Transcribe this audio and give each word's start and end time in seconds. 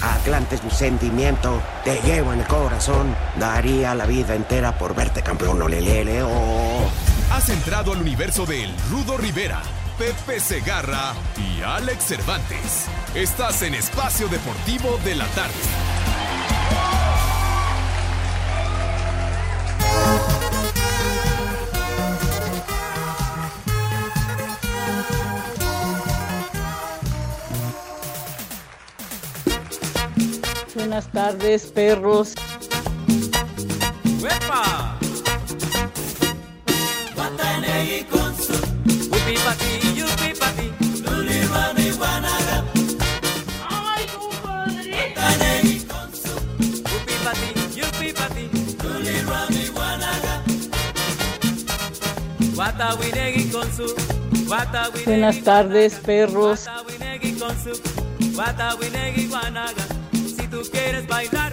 Atlante 0.00 0.56
es 0.56 0.64
mi 0.64 0.70
sentimiento, 0.70 1.62
te 1.84 2.00
llevo 2.02 2.32
en 2.32 2.40
el 2.40 2.46
corazón. 2.46 3.14
Daría 3.38 3.94
la 3.94 4.06
vida 4.06 4.34
entera 4.34 4.76
por 4.78 4.94
verte 4.94 5.22
campeón, 5.22 5.62
olelele, 5.62 6.22
oh. 6.22 6.90
Has 7.32 7.48
entrado 7.48 7.92
al 7.92 8.00
universo 8.00 8.46
de 8.46 8.64
El 8.64 8.74
Rudo 8.90 9.16
Rivera, 9.16 9.62
Pepe 9.98 10.40
Segarra 10.40 11.14
y 11.36 11.62
Alex 11.62 12.04
Cervantes. 12.04 12.86
Estás 13.14 13.62
en 13.62 13.74
Espacio 13.74 14.28
Deportivo 14.28 14.98
de 15.04 15.16
la 15.16 15.26
Tarde. 15.28 15.95
Buenas 30.96 31.12
tardes, 31.12 31.66
perros. 31.66 32.34
¡Uepa! 34.22 34.98
Buenas 55.04 55.42
tardes, 55.42 55.94
perros. 55.96 56.66
Quieres 60.86 61.06
bailar, 61.08 61.52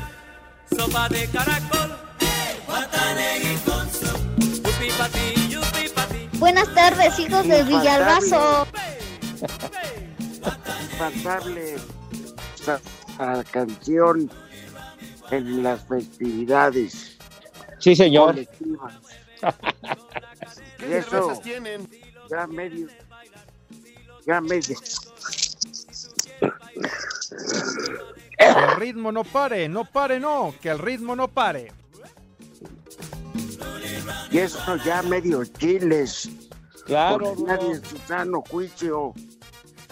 sopa 0.77 1.09
de 1.09 1.27
caracol. 1.29 1.97
Watanegi 2.67 3.55
con 3.65 3.89
su. 3.89 4.15
Upi 4.69 4.89
pati, 4.97 5.49
yupi 5.49 5.89
pati. 5.89 6.29
Buenas 6.37 6.71
tardes, 6.75 7.17
hijos 7.17 7.47
de 7.47 7.63
Villalbazo. 7.63 8.67
pasable 10.99 11.75
esta 12.55 12.79
esta 13.09 13.43
canción 13.45 14.29
en 15.31 15.63
las 15.63 15.83
festividades 15.87 17.17
Sí, 17.79 17.95
señor. 17.95 18.35
colectivas. 18.35 18.93
Y 20.87 20.93
eso 20.93 21.41
ya 22.29 22.45
medio, 22.47 22.87
ya 24.27 24.41
medio. 24.41 24.77
Que 28.37 28.45
el 28.45 28.75
ritmo 28.77 29.11
no 29.11 29.23
pare, 29.23 29.69
no 29.69 29.85
pare, 29.85 30.19
no, 30.19 30.53
que 30.61 30.69
el 30.69 30.79
ritmo 30.79 31.15
no 31.15 31.27
pare. 31.27 31.71
Y 34.31 34.39
eso 34.39 34.77
ya 34.83 35.01
medio 35.03 35.45
chiles. 35.45 36.29
Claro, 36.85 37.33
Porque 37.35 37.43
nadie 37.43 37.71
en 37.75 37.85
su 37.85 37.97
sano 37.99 38.43
juicio 38.49 39.13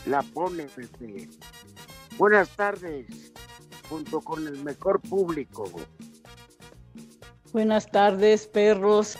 la 0.06 0.24
pone, 0.24 0.64
Pepe. 0.64 1.30
Buenas 2.18 2.50
tardes, 2.50 3.06
junto 3.90 4.20
con 4.22 4.48
el 4.48 4.64
mejor 4.64 5.00
público. 5.02 5.72
Buenas 7.54 7.90
tardes, 7.90 8.48
perros. 8.48 9.18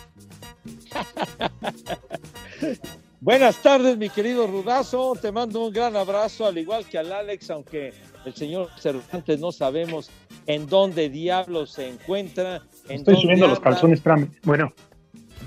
Buenas 3.20 3.58
tardes, 3.62 3.98
mi 3.98 4.10
querido 4.10 4.48
Rudazo. 4.48 5.14
Te 5.22 5.32
mando 5.32 5.66
un 5.66 5.74
gran 5.74 5.96
abrazo, 5.96 6.46
al 6.46 6.58
igual 6.58 6.86
que 6.86 6.98
al 6.98 7.12
Alex, 7.12 7.50
aunque 7.52 7.94
el 8.26 8.34
señor 8.34 8.70
Cervantes 8.78 9.40
no 9.40 9.52
sabemos 9.52 10.10
en 10.48 10.68
dónde 10.68 11.10
diablos 11.10 11.72
se 11.72 11.90
encuentra. 11.90 12.62
En 12.88 12.98
Estoy 12.98 13.18
subiendo 13.18 13.48
los 13.48 13.60
calzones, 13.60 14.00
espérame. 14.00 14.30
Bueno. 14.44 14.74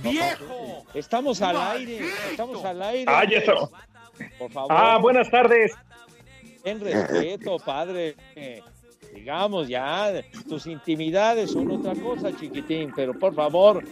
¡Viejo! 0.02 0.84
Estamos 0.94 1.40
al 1.42 1.56
aire, 1.56 2.00
estamos 2.30 2.64
al 2.64 2.82
aire. 2.82 3.04
Ah, 3.08 3.24
ya 3.28 3.38
está. 3.38 3.54
Por 4.38 4.50
favor. 4.52 4.70
Ah, 4.70 4.98
buenas 5.00 5.30
tardes. 5.30 5.72
En 6.64 6.80
respeto, 6.80 7.58
padre. 7.58 8.16
Eh, 8.36 8.60
Digamos 9.14 9.68
ya, 9.68 10.12
tus 10.48 10.66
intimidades 10.66 11.52
son 11.52 11.70
otra 11.70 11.94
cosa, 11.94 12.36
chiquitín, 12.36 12.92
pero 12.94 13.16
por 13.16 13.32
favor, 13.32 13.82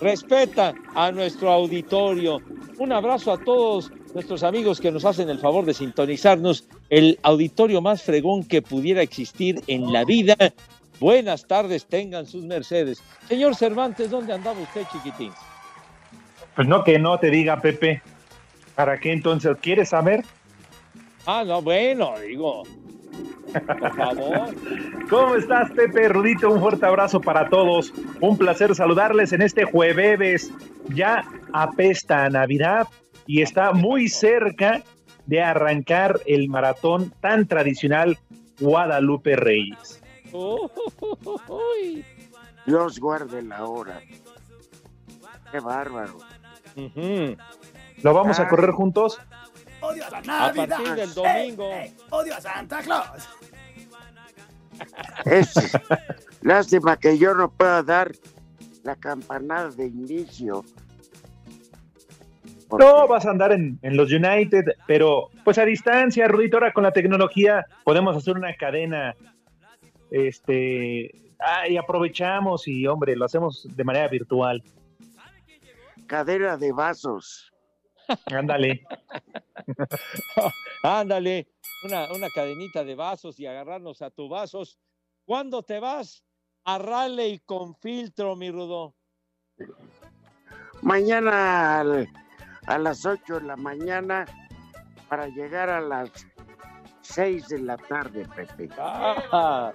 respeta 0.00 0.72
a 0.94 1.12
nuestro 1.12 1.50
auditorio. 1.50 2.40
Un 2.78 2.92
abrazo 2.92 3.32
a 3.32 3.38
todos 3.38 3.92
nuestros 4.14 4.42
amigos 4.42 4.80
que 4.80 4.90
nos 4.90 5.04
hacen 5.04 5.28
el 5.28 5.38
favor 5.38 5.66
de 5.66 5.74
sintonizarnos, 5.74 6.66
el 6.90 7.18
auditorio 7.22 7.80
más 7.80 8.02
fregón 8.02 8.44
que 8.44 8.62
pudiera 8.62 9.02
existir 9.02 9.62
en 9.66 9.92
la 9.92 10.04
vida. 10.04 10.36
Buenas 11.00 11.46
tardes, 11.46 11.86
tengan 11.86 12.26
sus 12.26 12.44
mercedes. 12.44 13.02
Señor 13.28 13.56
Cervantes, 13.56 14.10
¿dónde 14.10 14.32
andaba 14.32 14.60
usted, 14.60 14.82
chiquitín? 14.92 15.32
Pues 16.54 16.68
no 16.68 16.84
que 16.84 16.98
no 16.98 17.18
te 17.18 17.30
diga, 17.30 17.60
Pepe. 17.60 18.02
¿Para 18.74 18.98
qué 18.98 19.12
entonces? 19.12 19.56
¿Quieres 19.60 19.90
saber? 19.90 20.24
Ah, 21.26 21.42
no, 21.44 21.62
bueno, 21.62 22.14
digo. 22.20 22.62
Por 23.52 23.96
favor. 23.96 24.54
¿Cómo 25.10 25.34
estás, 25.36 25.70
Pepe 25.72 26.08
Rudito? 26.08 26.50
Un 26.50 26.60
fuerte 26.60 26.86
abrazo 26.86 27.20
para 27.20 27.48
todos. 27.48 27.92
Un 28.20 28.36
placer 28.36 28.74
saludarles 28.74 29.32
en 29.32 29.42
este 29.42 29.64
jueves. 29.64 30.50
Ya 30.88 31.24
apesta 31.52 32.24
a 32.24 32.30
Navidad 32.30 32.88
y 33.26 33.42
está 33.42 33.72
muy 33.72 34.08
cerca 34.08 34.82
de 35.26 35.42
arrancar 35.42 36.20
el 36.26 36.48
maratón 36.48 37.12
tan 37.20 37.46
tradicional 37.46 38.18
Guadalupe 38.60 39.36
Reyes. 39.36 40.02
Uy. 40.32 42.04
Dios 42.66 42.98
guarde 42.98 43.42
la 43.42 43.64
hora. 43.64 44.00
Qué 45.50 45.60
bárbaro. 45.60 46.18
¿Lo 48.02 48.14
vamos 48.14 48.38
a 48.40 48.48
correr 48.48 48.70
juntos? 48.72 49.20
Odio 49.80 50.06
a 50.06 50.10
la 50.10 50.18
A 50.18 50.22
Navidad. 50.22 50.68
partir 50.68 50.94
del 50.94 51.14
domingo. 51.14 51.70
Odio 52.10 52.34
a 52.34 52.40
Santa 52.40 52.80
Claus. 52.82 53.28
Es 55.24 55.54
lástima 56.42 56.96
que 56.96 57.16
yo 57.18 57.34
no 57.34 57.50
pueda 57.50 57.82
dar 57.82 58.12
la 58.82 58.96
campanada 58.96 59.70
de 59.70 59.86
inicio. 59.86 60.64
Porque 62.76 62.84
No, 62.92 63.06
vas 63.06 63.24
a 63.26 63.30
andar 63.30 63.52
en, 63.52 63.78
en 63.82 63.96
los 63.96 64.10
United, 64.12 64.64
pero 64.86 65.28
pues 65.44 65.58
a 65.58 65.64
distancia, 65.64 66.26
Rudito, 66.26 66.56
ahora 66.56 66.72
con 66.72 66.82
la 66.82 66.92
tecnología 66.92 67.64
podemos 67.84 68.16
hacer 68.16 68.36
una 68.36 68.54
cadena, 68.56 69.14
este, 70.10 71.10
ah, 71.38 71.68
y 71.68 71.76
aprovechamos 71.76 72.66
y 72.66 72.86
hombre, 72.86 73.14
lo 73.16 73.24
hacemos 73.26 73.66
de 73.76 73.84
manera 73.84 74.08
virtual. 74.08 74.62
cadera 76.06 76.56
de 76.56 76.72
vasos. 76.72 77.52
Ándale. 78.26 78.84
Ándale, 80.82 81.46
una, 81.80 82.12
una 82.12 82.28
cadenita 82.30 82.82
de 82.84 82.94
vasos 82.94 83.38
y 83.38 83.46
agarrarnos 83.46 84.02
a 84.02 84.10
tu 84.10 84.28
vasos. 84.28 84.78
¿Cuándo 85.24 85.62
te 85.62 85.78
vas? 85.80 86.24
A 86.64 86.78
rally 86.78 87.40
con 87.46 87.74
filtro, 87.76 88.34
mi 88.36 88.50
rudo. 88.50 88.94
Mañana 90.82 91.80
al- 91.80 92.08
a 92.66 92.78
las 92.78 93.04
8 93.04 93.40
de 93.40 93.46
la 93.46 93.56
mañana 93.56 94.24
para 95.08 95.26
llegar 95.28 95.68
a 95.70 95.80
las 95.80 96.10
6 97.02 97.48
de 97.48 97.58
la 97.60 97.76
tarde, 97.76 98.26
Pepe. 98.34 98.68
Ah, 98.78 99.72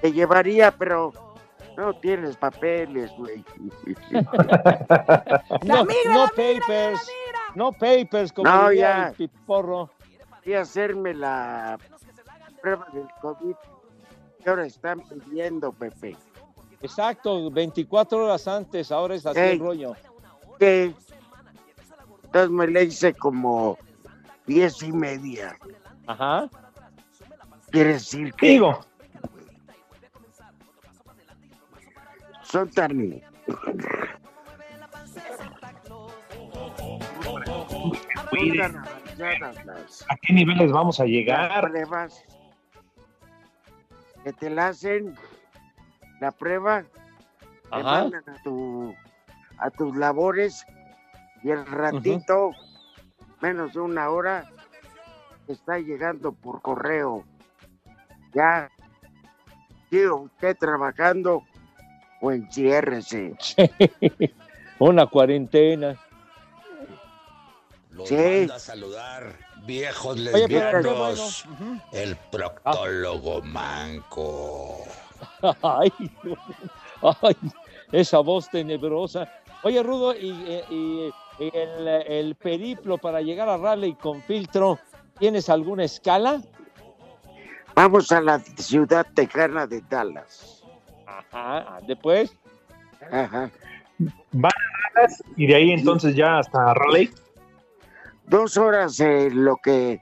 Te 0.00 0.12
llevaría, 0.12 0.70
pero 0.72 1.12
No 1.76 1.94
tienes 2.00 2.36
papeles, 2.36 3.10
güey. 3.16 3.44
No, 5.64 5.84
no 6.12 6.26
papers. 6.28 7.08
No 7.54 7.72
papers, 7.72 8.32
como 8.32 8.48
No, 8.50 8.68
diría 8.70 8.88
ya. 8.88 9.08
el 9.08 9.14
piporro. 9.14 9.90
A 10.56 10.60
hacerme 10.60 11.14
la 11.14 11.78
prueba 12.60 12.86
del 12.92 13.06
COVID 13.20 13.54
que 14.42 14.50
ahora 14.50 14.66
están 14.66 15.00
pidiendo, 15.00 15.72
Pepe. 15.72 16.16
Exacto, 16.82 17.50
24 17.50 18.24
horas 18.24 18.48
antes, 18.48 18.90
ahora 18.90 19.14
es 19.14 19.26
así 19.26 19.38
Ey. 19.38 19.52
el 19.52 19.58
rollo. 19.60 19.94
Que 20.58 20.94
entonces 22.24 22.50
me 22.50 22.66
la 22.68 22.82
hice 22.82 23.12
como 23.14 23.76
diez 24.46 24.82
y 24.82 24.92
media. 24.92 25.56
Ajá. 26.06 26.48
Quiere 27.70 27.94
decir 27.94 28.32
que 28.34 28.48
Digo, 28.48 28.80
son 32.42 32.68
tan 32.70 33.20
las 39.16 40.04
¿a 40.08 40.16
qué 40.22 40.32
niveles 40.32 40.70
vamos 40.72 41.00
a 41.00 41.04
las 41.04 41.10
llegar? 41.10 41.70
pruebas 41.70 42.24
que 44.24 44.32
te 44.32 44.50
la 44.50 44.68
hacen 44.68 45.14
la 46.20 46.30
prueba, 46.32 46.82
te 47.70 47.82
mandan 47.82 48.28
a 48.28 48.42
tu 48.42 48.94
a 49.58 49.70
tus 49.70 49.94
labores 49.96 50.64
y 51.42 51.50
el 51.50 51.66
ratito, 51.66 52.50
menos 53.40 53.72
de 53.74 53.80
una 53.80 54.08
hora, 54.10 54.48
está 55.48 55.78
llegando 55.78 56.32
por 56.32 56.62
correo. 56.62 57.24
Ya, 58.34 58.70
sigue 59.90 60.10
usted 60.10 60.56
trabajando 60.58 61.42
o 62.22 62.32
enciérrese. 62.32 63.34
Una 64.78 65.06
cuarentena. 65.06 65.98
Los 67.90 68.08
Sí. 68.08 68.14
manda 68.14 68.54
a 68.54 68.58
saludar, 68.58 69.32
viejos 69.66 70.16
Oye, 70.16 70.30
pero 70.32 70.46
qué 70.46 70.54
lesbianos. 70.54 71.46
bueno. 71.58 71.80
El 71.92 72.16
proctólogo 72.30 73.42
manco. 73.42 74.84
Ay, 75.62 75.92
ay, 77.02 77.36
esa 77.92 78.18
voz 78.18 78.48
tenebrosa. 78.50 79.28
Oye, 79.62 79.82
Rudo, 79.82 80.14
y, 80.14 80.30
eh, 80.46 80.64
y- 80.70 81.10
y 81.38 81.50
el, 81.56 81.88
el 81.88 82.34
periplo 82.34 82.98
para 82.98 83.20
llegar 83.22 83.48
a 83.48 83.56
Raleigh 83.56 83.94
con 83.96 84.22
filtro, 84.22 84.78
¿tienes 85.18 85.48
alguna 85.48 85.84
escala? 85.84 86.42
Vamos 87.74 88.12
a 88.12 88.20
la 88.20 88.38
ciudad 88.40 89.06
tejana 89.14 89.66
de 89.66 89.80
Dallas. 89.88 90.62
Ajá, 91.06 91.78
después. 91.86 92.36
Ajá. 93.10 93.50
Van 94.32 94.52
a 94.52 95.00
Dallas 95.00 95.22
y 95.36 95.46
de 95.46 95.54
ahí 95.54 95.70
entonces 95.72 96.14
ya 96.14 96.38
hasta 96.38 96.74
Raleigh. 96.74 97.10
Dos 98.26 98.56
horas 98.58 99.00
en 99.00 99.44
lo 99.44 99.56
que 99.56 100.00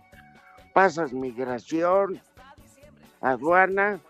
pasas 0.75 1.12
migración, 1.12 2.20
aduana 3.20 4.00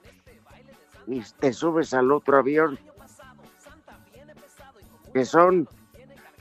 y 1.09 1.23
te 1.41 1.53
subes 1.53 1.95
al 1.95 2.13
otro 2.13 2.39
avión. 2.39 2.79
Que 5.13 5.25
son, 5.25 5.67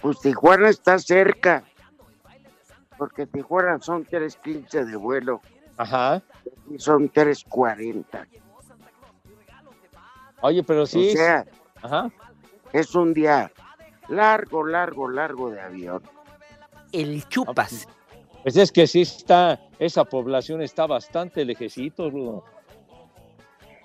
pues 0.02 0.20
Tijuana 0.20 0.70
está 0.70 1.00
cerca, 1.00 1.64
porque 2.98 3.26
Tijuana 3.26 3.80
son 3.80 4.06
3.15 4.06 4.86
de 4.86 4.96
vuelo 4.98 5.42
Ajá. 5.78 6.22
y 6.70 6.78
son 6.78 7.10
3.40. 7.12 8.28
Oye, 10.42 10.64
pero 10.64 10.86
sí. 10.86 11.10
o 11.10 11.12
sea, 11.14 11.46
Ajá. 11.82 12.12
es 12.74 12.94
un 12.94 13.14
día 13.14 13.52
largo, 14.10 14.66
largo, 14.66 15.10
largo 15.10 15.50
de 15.50 15.62
avión. 15.62 16.04
El 16.92 17.28
chupas. 17.30 17.88
Pues 18.44 18.58
es 18.58 18.72
que 18.72 18.86
sí 18.86 19.02
está, 19.02 19.60
esa 19.80 20.04
población 20.06 20.62
está 20.62 20.86
bastante 20.86 21.44
lejecito, 21.46 22.10
Rudo. 22.10 22.44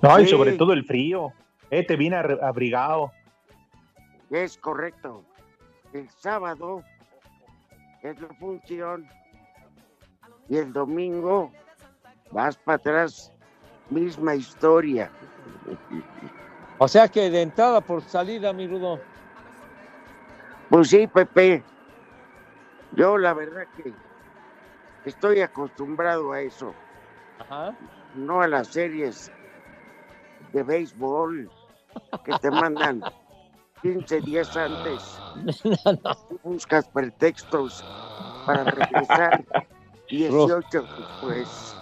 No, 0.03 0.21
y 0.21 0.27
sobre 0.27 0.53
todo 0.53 0.73
el 0.73 0.85
frío. 0.85 1.33
Eh, 1.71 1.87
te 1.87 1.97
viene 1.97 2.17
abrigado. 2.17 3.13
Es 4.31 4.59
correcto. 4.59 5.25
El 5.93 6.09
sábado 6.11 6.83
es 8.03 8.21
la 8.21 8.29
función 8.35 9.09
y 10.49 10.57
el 10.57 10.73
domingo 10.73 11.53
vas 12.33 12.57
para 12.57 12.77
atrás, 12.77 13.33
misma 13.91 14.35
historia. 14.35 15.11
O 16.79 16.89
sea 16.89 17.09
que 17.09 17.31
de 17.31 17.43
entrada 17.43 17.81
por 17.81 18.03
salida, 18.03 18.53
mi 18.53 18.67
Rudo. 18.67 18.99
Pues 20.69 20.89
sí, 20.89 21.07
Pepe. 21.07 21.63
Yo 22.93 23.17
la 23.17 23.35
verdad 23.35 23.67
que 23.77 23.93
estoy 25.05 25.41
acostumbrado 25.41 26.33
a 26.33 26.41
eso, 26.41 26.75
Ajá. 27.39 27.75
no 28.15 28.43
a 28.43 28.49
las 28.49 28.69
series 28.69 29.31
de 30.53 30.63
béisbol 30.63 31.51
que 32.25 32.33
te 32.41 32.51
mandan 32.51 33.03
15 33.83 34.21
días 34.21 34.57
antes. 34.57 35.19
Buscas 36.43 36.89
pretextos 36.89 37.85
para 38.47 38.65
regresar 38.65 39.45
18 40.09 40.83
después. 40.83 41.77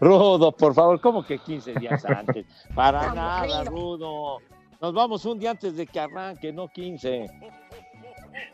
Rudo, 0.00 0.52
por 0.52 0.74
favor, 0.74 1.00
¿cómo 1.00 1.24
que 1.24 1.38
15 1.38 1.74
días 1.74 2.04
antes? 2.06 2.46
Para 2.74 3.12
nada, 3.12 3.64
Rudo. 3.64 4.38
Nos 4.80 4.94
vamos 4.94 5.24
un 5.26 5.38
día 5.38 5.50
antes 5.50 5.76
de 5.76 5.86
que 5.86 6.00
arranque, 6.00 6.52
no 6.52 6.68
15. 6.68 7.26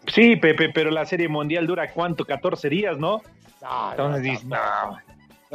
Sí, 0.08 0.36
Pepe, 0.36 0.70
pero 0.70 0.90
la 0.90 1.04
serie 1.04 1.28
mundial 1.28 1.66
dura 1.66 1.92
cuánto? 1.92 2.24
14 2.24 2.68
días, 2.68 2.98
¿no? 2.98 3.22
No, 3.62 3.90
Entonces 3.90 4.22
dices, 4.22 4.44
no, 4.44 4.56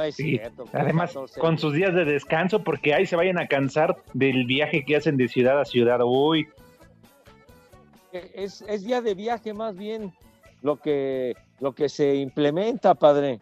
no. 0.02 0.04
no 0.04 0.08
es 0.10 0.16
Sí. 0.16 0.38
cierto. 0.38 0.66
Además, 0.74 1.10
14 1.14 1.40
con 1.40 1.58
sus 1.58 1.74
días 1.74 1.94
de 1.94 2.06
descanso, 2.06 2.64
porque 2.64 2.94
ahí 2.94 3.06
se 3.06 3.16
vayan 3.16 3.40
a 3.40 3.48
cansar 3.48 3.96
del 4.14 4.46
viaje 4.46 4.84
que 4.86 4.96
hacen 4.96 5.18
de 5.18 5.28
ciudad 5.28 5.60
a 5.60 5.66
ciudad. 5.66 6.00
Uy, 6.04 6.48
Es, 8.12 8.62
es 8.64 8.84
día 8.84 9.02
de 9.02 9.14
viaje 9.16 9.54
más 9.54 9.78
bien 9.78 10.14
lo 10.62 10.76
que, 10.78 11.34
lo 11.60 11.74
que 11.74 11.88
se 11.90 12.16
implementa, 12.16 12.94
padre. 12.96 13.40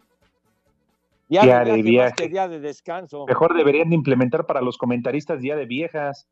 Día, 1.28 1.42
Día 1.42 1.58
de 1.60 1.72
de 1.72 1.82
viaje, 1.82 1.82
más 1.82 1.84
viaje. 1.84 2.14
que 2.16 2.28
día 2.28 2.48
de 2.48 2.60
descanso. 2.60 3.24
mejor 3.26 3.56
deberían 3.56 3.88
de 3.90 3.94
implementar 3.96 4.46
para 4.46 4.60
los 4.60 4.76
comentaristas 4.78 5.40
día 5.40 5.54
de 5.56 5.64
viejas. 5.66 6.28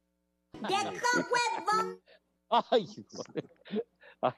Ay, 2.51 2.87
joder. 3.13 3.45
Ay. 4.23 4.33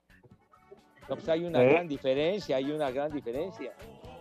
No, 1.09 1.17
pues 1.17 1.29
hay 1.29 1.44
una 1.44 1.63
¿Eh? 1.63 1.73
gran 1.73 1.89
diferencia, 1.89 2.56
hay 2.56 2.70
una 2.73 2.91
gran 2.91 3.11
diferencia. 3.13 3.73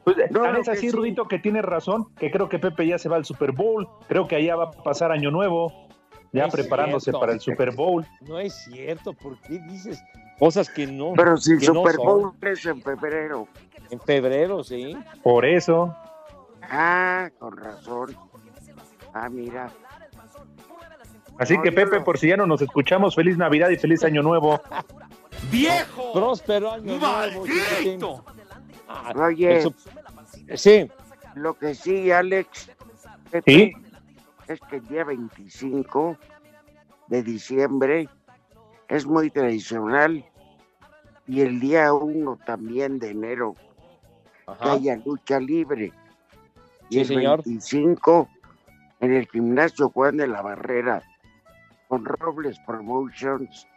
Pues, 0.04 0.18
No, 0.32 0.42
tan 0.42 0.54
no, 0.54 0.60
es 0.60 0.68
así, 0.70 0.90
sí. 0.90 0.92
Rudito, 0.92 1.28
que 1.28 1.40
tiene 1.40 1.62
razón, 1.62 2.14
que 2.16 2.32
creo 2.32 2.50
que 2.50 2.60
Pepe 2.60 2.88
ya 2.88 2.98
se 2.98 3.10
va 3.10 3.16
al 3.18 3.26
Super 3.26 3.52
Bowl. 3.52 3.88
Creo 4.08 4.28
que 4.28 4.36
allá 4.38 4.56
va 4.56 4.66
a 4.66 4.72
pasar 4.72 5.12
Año 5.12 5.30
Nuevo, 5.32 5.88
ya 6.32 6.46
Es 6.46 6.54
preparándose 6.54 7.06
cierto. 7.06 7.20
para 7.20 7.34
el 7.34 7.40
Super 7.40 7.72
Bowl. 7.76 8.06
No 8.22 8.40
es 8.40 8.54
cierto, 8.66 9.14
¿por 9.14 9.40
qué 9.42 9.60
dices 9.60 10.02
cosas 10.40 10.70
que 10.70 10.88
no? 10.88 11.14
Pero 11.16 11.38
si 11.38 11.52
el 11.54 11.60
no 11.60 11.64
Super 11.66 11.96
son? 11.96 12.06
Bowl 12.06 12.32
es 12.42 12.66
en 12.66 12.82
febrero. 12.82 13.48
En 13.92 14.00
febrero, 14.00 14.64
sí. 14.64 14.96
Por 15.24 15.46
eso, 15.46 15.96
Ah, 16.72 17.30
con 17.40 17.58
razón. 17.58 18.16
Ah, 19.14 19.28
mira. 19.28 19.72
así 21.40 21.58
No, 21.58 21.64
que 21.64 21.72
Pepe, 21.72 21.98
no. 22.00 22.04
por 22.04 22.18
si 22.20 22.28
ya 22.28 22.38
no 22.38 22.46
nos 22.46 22.62
escuchamos, 22.62 23.16
feliz 23.16 23.38
Navidad 23.38 23.70
y 23.70 23.78
feliz 23.78 24.04
Año 24.04 24.22
Nuevo. 24.22 24.62
¡Viejo! 25.52 26.14
Próspero 26.14 26.72
año 26.74 26.98
nuevo. 27.00 27.46
¡Maldito! 27.46 28.24
Ah, 28.28 28.34
Oye. 29.16 29.58
el 29.58 29.64
sup- 29.64 29.76
Sí, 30.56 30.90
Lo 31.36 31.54
que 31.54 31.76
sí, 31.76 32.12
Alex, 32.12 32.72
Sí. 33.46 33.72
es 34.48 34.60
que 34.70 34.78
el 34.78 34.88
día 34.88 35.04
25 35.04 36.18
de 37.08 37.24
diciembre 37.24 38.10
es 38.88 39.06
muy 39.06 39.30
tradicional 39.30 40.26
y 41.28 41.42
el 41.42 41.60
día 41.60 41.94
1 41.94 42.38
también 42.46 42.98
de 43.00 43.12
enero 43.12 43.56
que 44.62 44.70
haya 44.70 44.96
lucha 45.06 45.40
libre. 45.40 45.94
Y 46.90 46.96
Sí, 46.96 47.00
el 47.02 47.06
señor. 47.08 47.44
25 47.46 48.28
en 49.00 49.14
el 49.14 49.28
gimnasio 49.28 49.90
Juan 49.92 50.18
de 50.18 50.28
la 50.28 50.42
Barrera 50.42 51.04
con 51.88 52.04
Robles 52.06 52.58
Promotions. 52.66 53.68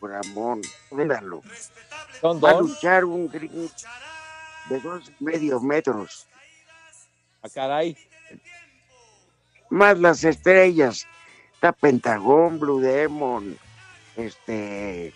Ramón, 0.00 0.62
véndalo. 0.90 1.42
Don 2.22 2.42
Va 2.42 2.50
a 2.50 2.60
luchar 2.60 3.04
un 3.04 3.28
gringo 3.28 3.68
de 4.68 4.80
dos 4.80 5.10
y 5.20 5.24
medio 5.24 5.60
metros, 5.60 6.26
a 7.42 7.48
caray. 7.48 7.96
más 9.70 9.98
las 9.98 10.24
estrellas. 10.24 11.06
Está 11.54 11.72
Pentagón, 11.72 12.58
Blue 12.60 12.80
Demon, 12.80 13.56
este, 14.16 15.14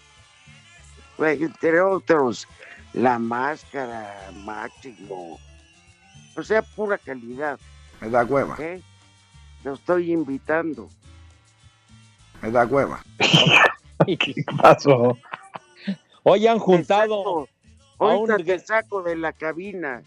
pues, 1.17 1.41
entre 1.41 1.81
otros, 1.83 2.49
La 2.95 3.19
Máscara, 3.19 4.31
Máximo. 4.45 5.39
O 6.37 6.43
sea, 6.43 6.63
pura 6.63 6.97
calidad. 6.97 7.59
Me 8.01 8.09
da 8.09 8.25
hueva. 8.25 8.57
¿Qué? 8.57 8.81
Lo 9.65 9.75
estoy 9.75 10.13
invitando. 10.13 10.89
Me 12.41 12.51
da 12.51 12.65
hueva. 12.65 13.05
¿Qué 14.19 14.45
pasó? 14.61 15.17
Hoy 16.23 16.47
han 16.47 16.59
juntado 16.59 17.49
a 17.99 18.07
un... 18.07 18.45
Te 18.45 18.59
saco 18.59 19.03
de 19.03 19.17
la 19.17 19.33
cabina. 19.33 20.03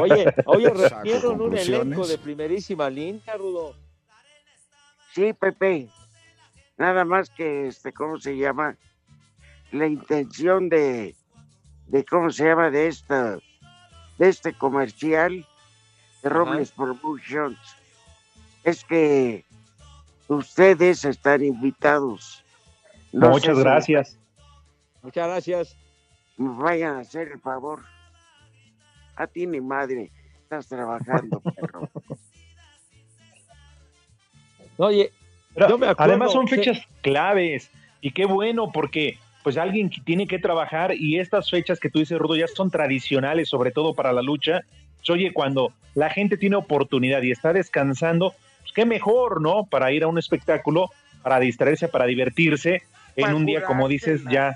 Oye, 0.00 0.32
oye, 0.46 0.70
reunieron 0.70 1.40
un 1.40 1.56
elenco 1.56 2.06
de 2.06 2.18
primerísima 2.18 2.88
línea, 2.88 3.36
Rudo. 3.36 3.74
Sí, 5.12 5.32
Pepe. 5.32 5.88
Nada 6.78 7.04
más 7.04 7.28
que, 7.30 7.68
este, 7.68 7.92
¿cómo 7.92 8.18
se 8.18 8.36
llama? 8.36 8.76
La 9.72 9.86
intención 9.86 10.68
de, 10.68 11.14
de 11.86 12.04
¿cómo 12.04 12.30
se 12.30 12.44
llama? 12.44 12.70
De 12.70 12.86
esta, 12.86 13.38
de 14.18 14.28
este 14.28 14.52
comercial 14.52 15.46
de 16.22 16.28
Robles 16.28 16.72
Promotions 16.72 17.58
es 18.64 18.84
que 18.84 19.44
ustedes 20.32 21.04
están 21.04 21.44
invitados. 21.44 22.44
No 23.12 23.30
Muchas 23.30 23.56
si 23.56 23.62
gracias. 23.62 24.18
Muchas 25.02 25.26
gracias. 25.28 25.76
Vayan 26.36 26.96
a 26.96 27.00
hacer 27.00 27.28
el 27.28 27.40
favor. 27.40 27.82
A 29.16 29.26
ti 29.26 29.46
ni 29.46 29.60
madre, 29.60 30.10
estás 30.42 30.66
trabajando, 30.68 31.40
perro. 31.56 31.88
Oye, 34.78 35.12
Pero 35.54 35.68
yo 35.68 35.78
me 35.78 35.86
acuerdo 35.86 36.12
además 36.12 36.32
son 36.32 36.46
que- 36.46 36.56
fechas 36.56 36.80
claves 37.02 37.70
y 38.00 38.10
qué 38.12 38.24
bueno 38.24 38.72
porque 38.72 39.18
pues 39.42 39.56
alguien 39.56 39.90
que 39.90 40.00
tiene 40.00 40.26
que 40.26 40.38
trabajar 40.38 40.94
y 40.94 41.18
estas 41.18 41.50
fechas 41.50 41.80
que 41.80 41.90
tú 41.90 41.98
dices, 41.98 42.16
Rudo, 42.18 42.36
ya 42.36 42.46
son 42.46 42.70
tradicionales, 42.70 43.48
sobre 43.48 43.72
todo 43.72 43.92
para 43.94 44.12
la 44.12 44.22
lucha. 44.22 44.60
Oye, 45.08 45.32
cuando 45.32 45.72
la 45.94 46.10
gente 46.10 46.36
tiene 46.36 46.54
oportunidad 46.56 47.22
y 47.22 47.32
está 47.32 47.52
descansando, 47.52 48.34
pues 48.72 48.74
qué 48.74 48.86
mejor, 48.86 49.40
¿no? 49.40 49.64
Para 49.66 49.92
ir 49.92 50.04
a 50.04 50.06
un 50.08 50.18
espectáculo, 50.18 50.90
para 51.22 51.38
distraerse, 51.38 51.88
para 51.88 52.06
divertirse 52.06 52.82
en 53.16 53.22
Para 53.22 53.36
un 53.36 53.46
día, 53.46 53.64
como 53.64 53.88
dices, 53.88 54.22
ya. 54.30 54.54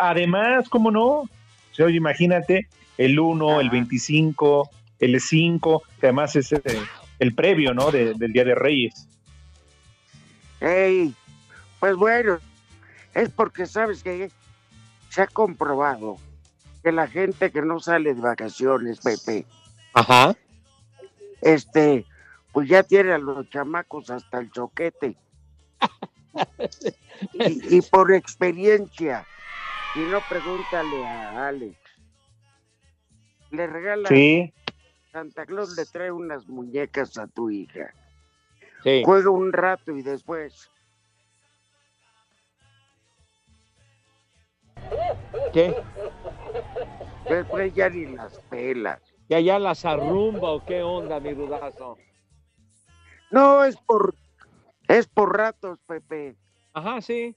Además, 0.00 0.68
¿cómo 0.68 0.90
no? 0.90 1.06
O 1.06 1.28
sea, 1.72 1.86
oye, 1.86 1.96
imagínate, 1.96 2.68
el 2.98 3.18
1, 3.18 3.60
el 3.60 3.70
25, 3.70 4.70
el 5.00 5.20
5, 5.20 5.82
que 6.00 6.06
además 6.06 6.36
es 6.36 6.52
eh, 6.52 6.60
el 7.18 7.34
previo, 7.34 7.74
¿no? 7.74 7.90
De- 7.90 8.14
del 8.14 8.32
Día 8.32 8.44
de 8.44 8.54
Reyes. 8.54 9.06
Ey, 10.60 11.14
pues 11.80 11.96
bueno, 11.96 12.38
es 13.14 13.28
porque 13.30 13.66
sabes 13.66 14.02
que 14.02 14.30
se 15.10 15.22
ha 15.22 15.26
comprobado 15.26 16.16
que 16.82 16.92
la 16.92 17.06
gente 17.08 17.50
que 17.50 17.60
no 17.60 17.78
sale 17.80 18.14
de 18.14 18.20
vacaciones, 18.20 19.00
Pepe, 19.00 19.44
Ajá. 19.92 20.34
este, 21.42 22.06
pues 22.56 22.70
ya 22.70 22.82
tiene 22.82 23.12
a 23.12 23.18
los 23.18 23.46
chamacos 23.50 24.08
hasta 24.08 24.38
el 24.38 24.50
choquete. 24.50 25.14
y, 27.34 27.76
y 27.76 27.82
por 27.82 28.14
experiencia, 28.14 29.28
y 29.92 30.06
no 30.06 30.22
pregúntale 30.22 31.04
a 31.06 31.48
Alex, 31.48 31.76
le 33.50 33.66
regala 33.66 34.08
Sí. 34.08 34.54
Santa 35.12 35.44
Claus 35.44 35.76
le 35.76 35.84
trae 35.84 36.10
unas 36.10 36.48
muñecas 36.48 37.18
a 37.18 37.26
tu 37.26 37.50
hija. 37.50 37.92
Sí. 38.82 39.02
Juega 39.04 39.28
un 39.28 39.52
rato 39.52 39.92
y 39.92 40.00
después 40.00 40.70
¿Qué? 45.52 45.76
Después 47.28 47.74
ya 47.74 47.90
ni 47.90 48.06
las 48.16 48.38
pelas. 48.48 49.02
¿Que 49.28 49.34
allá 49.34 49.58
las 49.58 49.84
arrumba 49.84 50.52
o 50.52 50.64
qué 50.64 50.82
onda, 50.82 51.20
mi 51.20 51.34
rudazo? 51.34 51.98
No, 53.30 53.64
es 53.64 53.76
por, 53.76 54.14
es 54.88 55.06
por 55.06 55.36
ratos, 55.36 55.78
Pepe. 55.86 56.36
Ajá, 56.72 57.00
sí. 57.00 57.34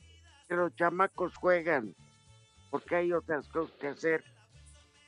Que 0.48 0.56
los 0.56 0.76
chamacos 0.76 1.36
juegan, 1.36 1.96
porque 2.70 2.96
hay 2.96 3.14
otras 3.14 3.48
cosas 3.48 3.76
que 3.80 3.88
hacer. 3.88 4.24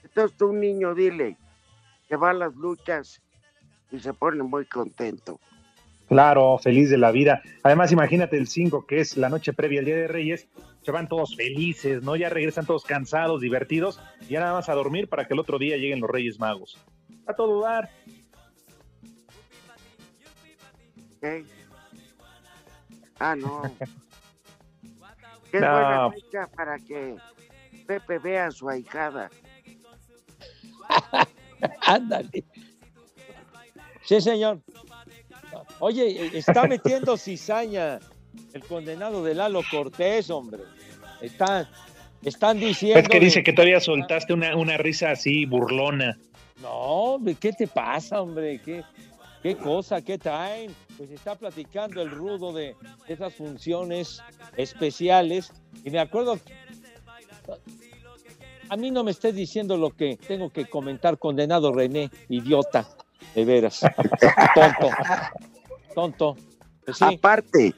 Entonces 0.04 0.38
tú, 0.38 0.48
un 0.48 0.60
niño, 0.60 0.94
dile 0.94 1.38
que 2.12 2.18
va 2.18 2.32
a 2.32 2.34
las 2.34 2.54
luchas 2.56 3.22
y 3.90 4.00
se 4.00 4.14
pone 4.14 4.44
muy 4.44 4.66
contento. 4.66 5.40
Claro, 6.10 6.58
feliz 6.58 6.90
de 6.90 6.98
la 6.98 7.10
vida. 7.10 7.42
Además, 7.64 7.94
imagínate 7.94 8.38
el 8.38 8.48
5, 8.48 8.86
que 8.86 9.00
es 9.00 9.16
la 9.16 9.30
noche 9.30 9.54
previa 9.54 9.80
al 9.80 9.86
Día 9.86 9.96
de 9.96 10.08
Reyes, 10.10 10.50
se 10.82 10.92
van 10.92 11.08
todos 11.08 11.38
felices, 11.38 12.04
¿no? 12.04 12.18
Ya 12.18 12.28
regresan 12.28 12.66
todos 12.66 12.84
cansados, 12.84 13.40
divertidos, 13.40 14.02
y 14.20 14.34
ya 14.34 14.42
nada 14.42 14.52
más 14.52 14.68
a 14.68 14.74
dormir 14.74 15.08
para 15.08 15.26
que 15.26 15.34
el 15.34 15.40
otro 15.40 15.58
día 15.58 15.78
lleguen 15.78 16.02
los 16.02 16.10
Reyes 16.10 16.38
Magos. 16.38 16.78
A 17.28 17.34
todo 17.34 17.62
dar. 17.62 17.90
¿Ok? 21.22 21.46
Ah, 23.20 23.36
no. 23.36 23.62
Qué 25.52 25.60
No. 25.60 25.72
buena 25.72 26.12
fecha 26.12 26.48
para 26.56 26.78
que 26.80 27.16
Pepe 27.86 28.20
vea 28.20 28.48
a 28.48 28.52
su 28.52 28.70
ahijada. 28.70 29.30
Ándale. 31.82 32.44
Sí, 34.04 34.22
señor. 34.22 34.62
Oye, 35.80 36.38
está 36.38 36.66
metiendo 36.68 37.18
cizaña 37.18 38.00
el 38.54 38.64
condenado 38.66 39.24
de 39.24 39.36
Lalo 39.36 39.62
Cortés, 39.70 40.30
hombre. 40.30 40.64
Está, 41.22 41.70
están 42.24 42.60
diciendo. 42.60 43.00
Es 43.00 43.10
que 43.10 43.20
dice 43.20 43.44
que 43.44 43.52
todavía 43.54 43.80
soltaste 43.82 44.34
una, 44.34 44.56
una 44.56 44.78
risa 44.78 45.12
así 45.12 45.46
burlona. 45.46 46.18
No, 46.62 46.70
hombre, 46.72 47.36
¿qué 47.36 47.52
te 47.52 47.68
pasa, 47.68 48.22
hombre? 48.22 48.60
¿Qué, 48.64 48.84
qué 49.44 49.56
cosa, 49.58 50.02
qué 50.02 50.18
traen? 50.18 50.74
Pues 51.02 51.14
está 51.14 51.34
platicando 51.34 52.00
el 52.04 52.12
rudo 52.12 52.54
de 52.54 52.76
esas 53.08 53.34
funciones 53.34 54.22
especiales. 54.56 55.52
Y 55.84 55.90
me 55.90 55.98
acuerdo. 55.98 56.38
A 58.70 58.78
mí 58.78 58.92
no 58.92 59.04
me 59.04 59.10
estés 59.10 59.34
diciendo 59.34 59.78
lo 59.78 59.90
que 59.90 60.18
tengo 60.18 60.52
que 60.52 60.68
comentar, 60.68 61.18
condenado 61.18 61.74
René, 61.74 62.12
idiota, 62.30 62.88
de 63.34 63.46
veras. 63.46 63.80
Tonto. 64.54 64.90
Tonto. 65.96 66.51
Pues 66.86 66.98
sí. 66.98 67.06
Aparte. 67.06 67.74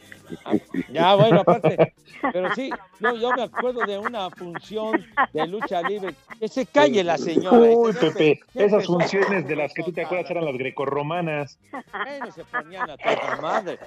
Ya, 0.90 1.16
bueno, 1.16 1.42
aparte. 1.42 1.94
Pero 2.32 2.56
sí, 2.56 2.70
yo, 3.00 3.16
yo 3.16 3.32
me 3.34 3.44
acuerdo 3.44 3.86
de 3.86 3.98
una 4.00 4.30
función 4.30 5.06
de 5.34 5.48
lucha 5.48 5.82
libre. 5.82 6.16
Que 6.40 6.48
se 6.48 6.66
calle 6.66 7.04
la 7.04 7.18
señora. 7.18 7.58
Uy, 7.58 7.92
Este, 7.92 8.12
Pepe, 8.12 8.40
esas 8.56 8.86
funciones 8.86 9.48
de 9.48 9.56
las 9.56 9.74
que 9.74 9.84
tú 9.84 9.92
te 9.92 10.04
acuerdas 10.04 10.32
eran 10.32 10.46
las 10.46 10.56
grecorromanas. 10.56 11.60
Bueno, 11.72 12.32
se 12.32 12.44
ponían 12.46 12.90
a 12.90 12.98
toda 12.98 13.42
madre. 13.42 13.80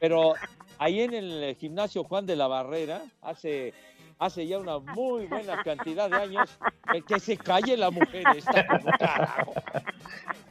Pero 0.00 0.34
ahí 0.78 1.00
en 1.00 1.14
el 1.14 1.56
gimnasio 1.56 2.04
Juan 2.04 2.26
de 2.26 2.36
la 2.36 2.46
Barrera, 2.46 3.02
hace, 3.22 3.72
hace 4.18 4.46
ya 4.46 4.58
una 4.58 4.78
muy 4.78 5.26
buena 5.26 5.62
cantidad 5.62 6.10
de 6.10 6.16
años, 6.16 6.58
que, 6.90 7.02
que 7.02 7.20
se 7.20 7.36
calle 7.36 7.76
la 7.76 7.90
mujer 7.90 8.24
esta, 8.36 8.66
como 8.66 8.90
carajo. 8.98 9.52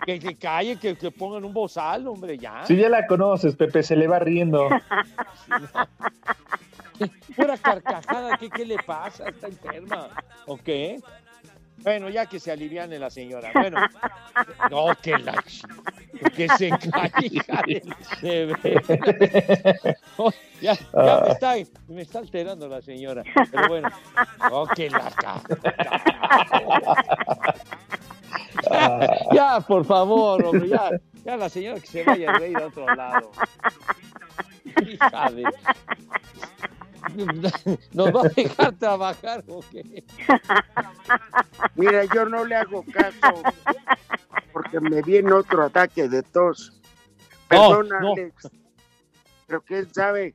Que 0.05 0.21
se 0.21 0.35
calle, 0.35 0.77
que, 0.77 0.95
que 0.95 1.11
pongan 1.11 1.45
un 1.45 1.53
bozal, 1.53 2.07
hombre, 2.07 2.37
ya. 2.37 2.65
Si 2.65 2.75
ya 2.75 2.89
la 2.89 3.07
conoces, 3.07 3.55
Pepe, 3.55 3.83
se 3.83 3.95
le 3.95 4.07
va 4.07 4.19
riendo. 4.19 4.69
Pura 7.35 7.57
carcajada, 7.57 8.37
¿qué, 8.37 8.49
¿qué 8.49 8.65
le 8.65 8.77
pasa? 8.77 9.27
¿Está 9.27 9.47
enferma? 9.47 10.09
¿O 10.45 10.57
qué? 10.57 10.99
Bueno, 11.85 12.09
ya 12.09 12.25
que 12.25 12.39
se 12.39 12.51
aliviane 12.51 12.97
la 12.97 13.11
señora. 13.11 13.51
Bueno, 13.53 13.77
no, 14.71 14.87
que 15.03 15.19
la 15.19 15.35
que 16.35 16.49
se 16.57 16.71
hija 17.21 17.61
de. 17.67 17.83
Oh, 20.17 20.31
ya, 20.61 20.73
ya 20.73 21.21
me, 21.21 21.31
está, 21.31 21.53
me 21.87 22.01
está 22.01 22.19
alterando 22.19 22.67
la 22.67 22.81
señora. 22.81 23.23
Pero 23.51 23.67
bueno, 23.67 23.89
oh, 24.49 24.65
que 24.65 24.89
la 24.89 25.11
ya, 28.71 29.09
ya, 29.31 29.61
por 29.61 29.85
favor, 29.85 30.43
hombre, 30.43 30.69
ya, 30.69 30.89
ya 31.23 31.37
la 31.37 31.49
señora 31.49 31.79
que 31.79 31.87
se 31.87 32.03
vaya 32.03 32.31
a 32.31 32.39
reír 32.39 32.57
a 32.57 32.65
otro 32.65 32.95
lado. 32.95 33.29
Hija 34.87 35.31
de... 35.31 35.43
¿Nos 37.93 38.13
va 38.13 38.21
a 38.21 38.29
dejar 38.29 38.75
trabajar 38.77 39.43
o 39.47 39.61
qué? 39.71 40.03
Mira, 41.75 42.03
yo 42.13 42.25
no 42.25 42.45
le 42.45 42.55
hago 42.55 42.83
caso 42.91 43.43
porque 44.51 44.79
me 44.79 45.01
viene 45.01 45.31
otro 45.33 45.63
ataque 45.63 46.07
de 46.07 46.23
tos. 46.23 46.73
No, 47.51 47.69
Perdona, 47.69 47.99
no. 47.99 48.13
Alex. 48.13 48.49
Pero 49.47 49.61
quién 49.61 49.93
sabe, 49.93 50.33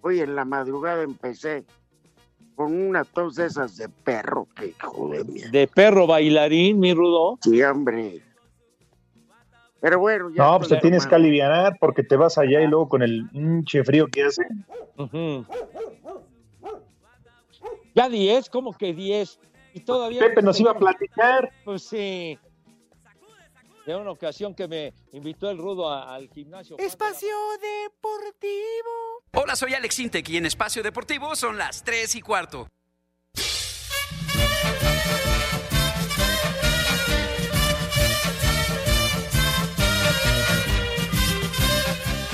hoy 0.00 0.20
en 0.20 0.34
la 0.34 0.44
madrugada 0.44 1.02
empecé 1.02 1.64
con 2.54 2.74
una 2.74 3.04
tos 3.04 3.36
de 3.36 3.46
esas 3.46 3.76
de 3.76 3.88
perro, 3.88 4.46
que 4.56 4.66
hijo 4.68 5.08
de 5.08 5.24
mierda. 5.24 5.50
De 5.50 5.66
perro 5.66 6.06
bailarín, 6.06 6.80
mi 6.80 6.92
rudo. 6.92 7.38
Sí, 7.42 7.62
hombre. 7.62 8.22
Pero 9.80 9.98
bueno, 9.98 10.30
ya. 10.30 10.42
No, 10.44 10.58
pues 10.58 10.68
te 10.68 10.76
tienes 10.78 11.06
que 11.06 11.14
aliviar 11.14 11.76
porque 11.80 12.02
te 12.02 12.16
vas 12.16 12.36
allá 12.38 12.60
y 12.60 12.66
luego 12.66 12.88
con 12.88 13.02
el 13.02 13.28
hinche 13.32 13.82
frío 13.84 14.06
que 14.08 14.24
hace. 14.24 14.42
Ya 17.94 18.08
10, 18.08 18.50
¿cómo 18.50 18.72
que 18.76 18.92
10? 18.94 19.38
Y 19.74 19.80
todavía 19.80 20.20
Pepe 20.20 20.42
nos 20.42 20.58
iba 20.60 20.72
a 20.72 20.78
platicar. 20.78 21.50
Pues 21.64 21.82
sí. 21.82 22.38
De 23.86 23.96
una 23.96 24.10
ocasión 24.10 24.54
que 24.54 24.68
me 24.68 24.92
invitó 25.12 25.50
el 25.50 25.58
rudo 25.58 25.88
a- 25.90 26.14
al 26.14 26.28
gimnasio. 26.28 26.76
Espacio 26.78 27.28
Deportivo. 27.60 29.24
Hola, 29.34 29.56
soy 29.56 29.74
Alex 29.74 29.98
Intec 30.00 30.28
y 30.28 30.36
en 30.36 30.46
Espacio 30.46 30.82
Deportivo 30.82 31.34
son 31.34 31.56
las 31.56 31.82
3 31.82 32.14
y 32.16 32.20
cuarto. 32.20 32.68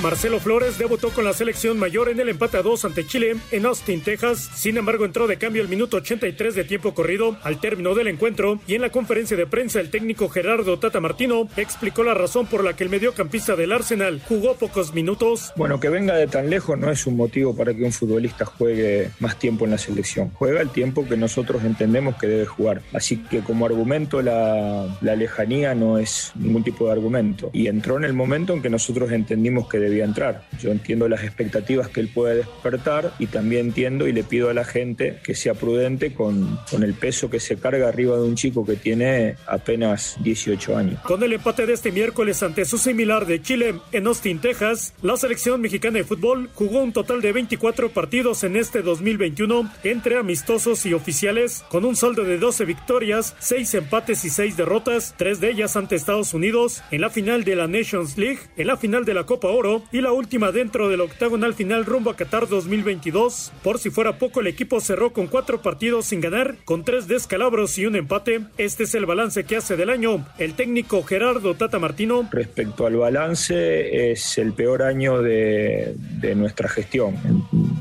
Marcelo 0.06 0.38
Flores 0.38 0.78
debutó 0.78 1.10
con 1.10 1.24
la 1.24 1.32
selección 1.32 1.80
mayor 1.80 2.08
en 2.08 2.20
el 2.20 2.28
empate 2.28 2.58
a 2.58 2.62
2 2.62 2.84
ante 2.84 3.04
Chile 3.04 3.34
en 3.50 3.66
Austin, 3.66 4.02
Texas. 4.02 4.48
Sin 4.54 4.76
embargo, 4.76 5.04
entró 5.04 5.26
de 5.26 5.36
cambio 5.36 5.62
al 5.62 5.68
minuto 5.68 5.96
83 5.96 6.54
de 6.54 6.62
tiempo 6.62 6.94
corrido 6.94 7.36
al 7.42 7.58
término 7.58 7.92
del 7.92 8.06
encuentro 8.06 8.60
y 8.68 8.76
en 8.76 8.82
la 8.82 8.90
conferencia 8.90 9.36
de 9.36 9.48
prensa 9.48 9.80
el 9.80 9.90
técnico 9.90 10.28
Gerardo 10.28 10.78
Tata 10.78 11.00
Martino 11.00 11.48
explicó 11.56 12.04
la 12.04 12.14
razón 12.14 12.46
por 12.46 12.62
la 12.62 12.76
que 12.76 12.84
el 12.84 12.90
mediocampista 12.90 13.56
del 13.56 13.72
Arsenal 13.72 14.22
jugó 14.28 14.54
pocos 14.54 14.94
minutos. 14.94 15.52
Bueno, 15.56 15.80
que 15.80 15.88
venga 15.88 16.14
de 16.14 16.28
tan 16.28 16.50
lejos 16.50 16.78
no 16.78 16.88
es 16.88 17.04
un 17.08 17.16
motivo 17.16 17.56
para 17.56 17.74
que 17.74 17.82
un 17.82 17.90
futbolista 17.90 18.44
juegue 18.44 19.10
más 19.18 19.36
tiempo 19.40 19.64
en 19.64 19.72
la 19.72 19.78
selección. 19.78 20.30
Juega 20.34 20.60
el 20.60 20.70
tiempo 20.70 21.04
que 21.04 21.16
nosotros 21.16 21.64
entendemos 21.64 22.14
que 22.14 22.28
debe 22.28 22.46
jugar. 22.46 22.80
Así 22.92 23.16
que 23.28 23.40
como 23.40 23.66
argumento 23.66 24.22
la, 24.22 24.86
la 25.00 25.16
lejanía 25.16 25.74
no 25.74 25.98
es 25.98 26.30
ningún 26.36 26.62
tipo 26.62 26.86
de 26.86 26.92
argumento. 26.92 27.50
Y 27.52 27.66
entró 27.66 27.96
en 27.96 28.04
el 28.04 28.12
momento 28.12 28.52
en 28.52 28.62
que 28.62 28.70
nosotros 28.70 29.10
entendimos 29.10 29.68
que 29.68 29.80
debía 29.80 29.95
entrar. 30.04 30.46
Yo 30.60 30.70
entiendo 30.70 31.08
las 31.08 31.24
expectativas 31.24 31.88
que 31.88 32.00
él 32.00 32.08
puede 32.12 32.36
despertar 32.36 33.12
y 33.18 33.26
también 33.26 33.66
entiendo 33.66 34.06
y 34.06 34.12
le 34.12 34.24
pido 34.24 34.50
a 34.50 34.54
la 34.54 34.64
gente 34.64 35.18
que 35.22 35.34
sea 35.34 35.54
prudente 35.54 36.14
con, 36.14 36.58
con 36.70 36.82
el 36.82 36.94
peso 36.94 37.30
que 37.30 37.40
se 37.40 37.56
carga 37.56 37.88
arriba 37.88 38.16
de 38.16 38.22
un 38.22 38.36
chico 38.36 38.64
que 38.64 38.76
tiene 38.76 39.36
apenas 39.46 40.16
18 40.20 40.76
años. 40.76 41.00
Con 41.02 41.22
el 41.22 41.32
empate 41.32 41.66
de 41.66 41.72
este 41.72 41.92
miércoles 41.92 42.42
ante 42.42 42.64
su 42.64 42.78
similar 42.78 43.26
de 43.26 43.42
Chile 43.42 43.74
en 43.92 44.06
Austin, 44.06 44.40
Texas, 44.40 44.94
la 45.02 45.16
selección 45.16 45.60
mexicana 45.60 45.98
de 45.98 46.04
fútbol 46.04 46.50
jugó 46.54 46.82
un 46.82 46.92
total 46.92 47.20
de 47.20 47.32
24 47.32 47.90
partidos 47.90 48.44
en 48.44 48.56
este 48.56 48.82
2021 48.82 49.70
entre 49.84 50.18
amistosos 50.18 50.86
y 50.86 50.94
oficiales, 50.94 51.64
con 51.68 51.84
un 51.84 51.96
saldo 51.96 52.24
de 52.24 52.38
12 52.38 52.64
victorias, 52.64 53.34
6 53.38 53.74
empates 53.74 54.24
y 54.24 54.30
6 54.30 54.56
derrotas, 54.56 55.14
tres 55.16 55.40
de 55.40 55.50
ellas 55.50 55.76
ante 55.76 55.96
Estados 55.96 56.34
Unidos, 56.34 56.82
en 56.90 57.00
la 57.00 57.10
final 57.10 57.44
de 57.44 57.56
la 57.56 57.66
Nations 57.66 58.16
League, 58.16 58.40
en 58.56 58.66
la 58.66 58.76
final 58.76 59.04
de 59.04 59.14
la 59.14 59.24
Copa 59.24 59.48
Oro 59.48 59.82
y 59.92 60.00
la 60.00 60.12
última 60.12 60.52
dentro 60.52 60.88
del 60.88 61.00
octagonal 61.00 61.54
final 61.54 61.84
rumbo 61.84 62.10
a 62.10 62.16
Qatar 62.16 62.48
2022. 62.48 63.52
Por 63.62 63.78
si 63.78 63.90
fuera 63.90 64.18
poco, 64.18 64.40
el 64.40 64.46
equipo 64.46 64.80
cerró 64.80 65.12
con 65.12 65.26
cuatro 65.26 65.62
partidos 65.62 66.06
sin 66.06 66.20
ganar, 66.20 66.56
con 66.64 66.84
tres 66.84 67.08
descalabros 67.08 67.78
y 67.78 67.86
un 67.86 67.96
empate. 67.96 68.40
Este 68.58 68.84
es 68.84 68.94
el 68.94 69.06
balance 69.06 69.44
que 69.44 69.56
hace 69.56 69.76
del 69.76 69.90
año 69.90 70.26
el 70.38 70.54
técnico 70.54 71.02
Gerardo 71.02 71.54
Tata 71.54 71.78
Martino. 71.78 72.28
Respecto 72.30 72.86
al 72.86 72.96
balance, 72.96 74.10
es 74.10 74.38
el 74.38 74.52
peor 74.52 74.82
año 74.82 75.22
de, 75.22 75.94
de 75.96 76.34
nuestra 76.34 76.68
gestión. 76.68 77.16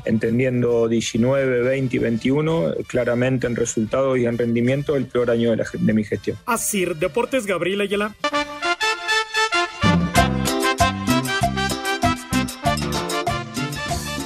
Entendiendo 0.06 0.88
19, 0.88 1.62
20 1.62 1.96
y 1.96 2.00
21, 2.00 2.74
claramente 2.88 3.48
en 3.48 3.56
resultados 3.56 4.18
y 4.18 4.26
en 4.26 4.38
rendimiento, 4.38 4.96
el 4.96 5.06
peor 5.06 5.32
año 5.32 5.52
de, 5.52 5.58
la, 5.58 5.66
de 5.72 5.94
mi 5.94 6.04
gestión. 6.04 6.38
Asir 6.46 6.96
Deportes 6.96 7.46
Gabriel 7.46 7.82
Ayala. 7.82 8.16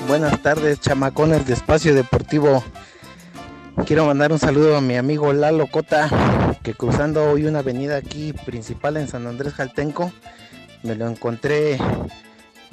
Buenas 0.09 0.41
tardes, 0.41 0.79
chamacones 0.79 1.45
de 1.45 1.53
Espacio 1.53 1.93
Deportivo. 1.93 2.63
Quiero 3.85 4.07
mandar 4.07 4.31
un 4.31 4.39
saludo 4.39 4.75
a 4.75 4.81
mi 4.81 4.97
amigo 4.97 5.31
Lalo 5.33 5.67
Cota, 5.67 6.57
que 6.63 6.73
cruzando 6.73 7.29
hoy 7.29 7.45
una 7.45 7.59
avenida 7.59 7.97
aquí 7.97 8.33
principal 8.33 8.97
en 8.97 9.07
San 9.07 9.27
Andrés 9.27 9.53
Jaltenco, 9.53 10.11
me 10.81 10.95
lo 10.95 11.07
encontré 11.07 11.77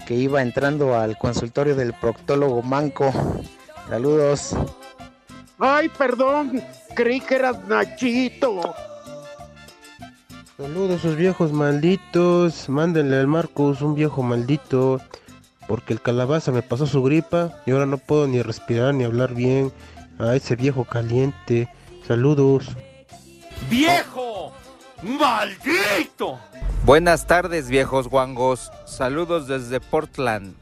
que 0.07 0.15
iba 0.15 0.41
entrando 0.41 0.97
al 0.97 1.19
consultorio 1.19 1.77
del 1.77 1.93
proctólogo 1.93 2.63
Manco. 2.63 3.13
Saludos. 3.87 4.57
Ay, 5.59 5.91
perdón, 5.91 6.63
creí 6.95 7.21
que 7.21 7.35
eras 7.35 7.63
Nachito. 7.69 8.75
Saludos 10.57 11.03
sus 11.03 11.17
viejos 11.17 11.53
malditos. 11.53 12.71
Mándenle 12.71 13.19
al 13.19 13.27
Marcos 13.27 13.83
un 13.83 13.95
viejo 13.95 14.23
maldito. 14.23 15.03
Porque 15.67 15.93
el 15.93 16.01
calabaza 16.01 16.53
me 16.53 16.63
pasó 16.63 16.87
su 16.87 17.03
gripa 17.03 17.53
y 17.67 17.73
ahora 17.73 17.87
no 17.87 17.99
puedo 17.99 18.27
ni 18.29 18.43
respirar 18.43 18.95
ni 18.95 19.05
hablar 19.05 19.35
bien. 19.35 19.73
A 20.19 20.35
ese 20.35 20.57
viejo 20.57 20.85
caliente. 20.85 21.69
Saludos. 22.07 22.69
¡Viejo! 23.69 24.53
¡Maldito! 25.03 26.39
Buenas 26.85 27.27
tardes, 27.27 27.69
viejos 27.69 28.09
guangos. 28.09 28.71
Saludos 28.87 29.47
desde 29.47 29.81
Portland. 29.81 30.55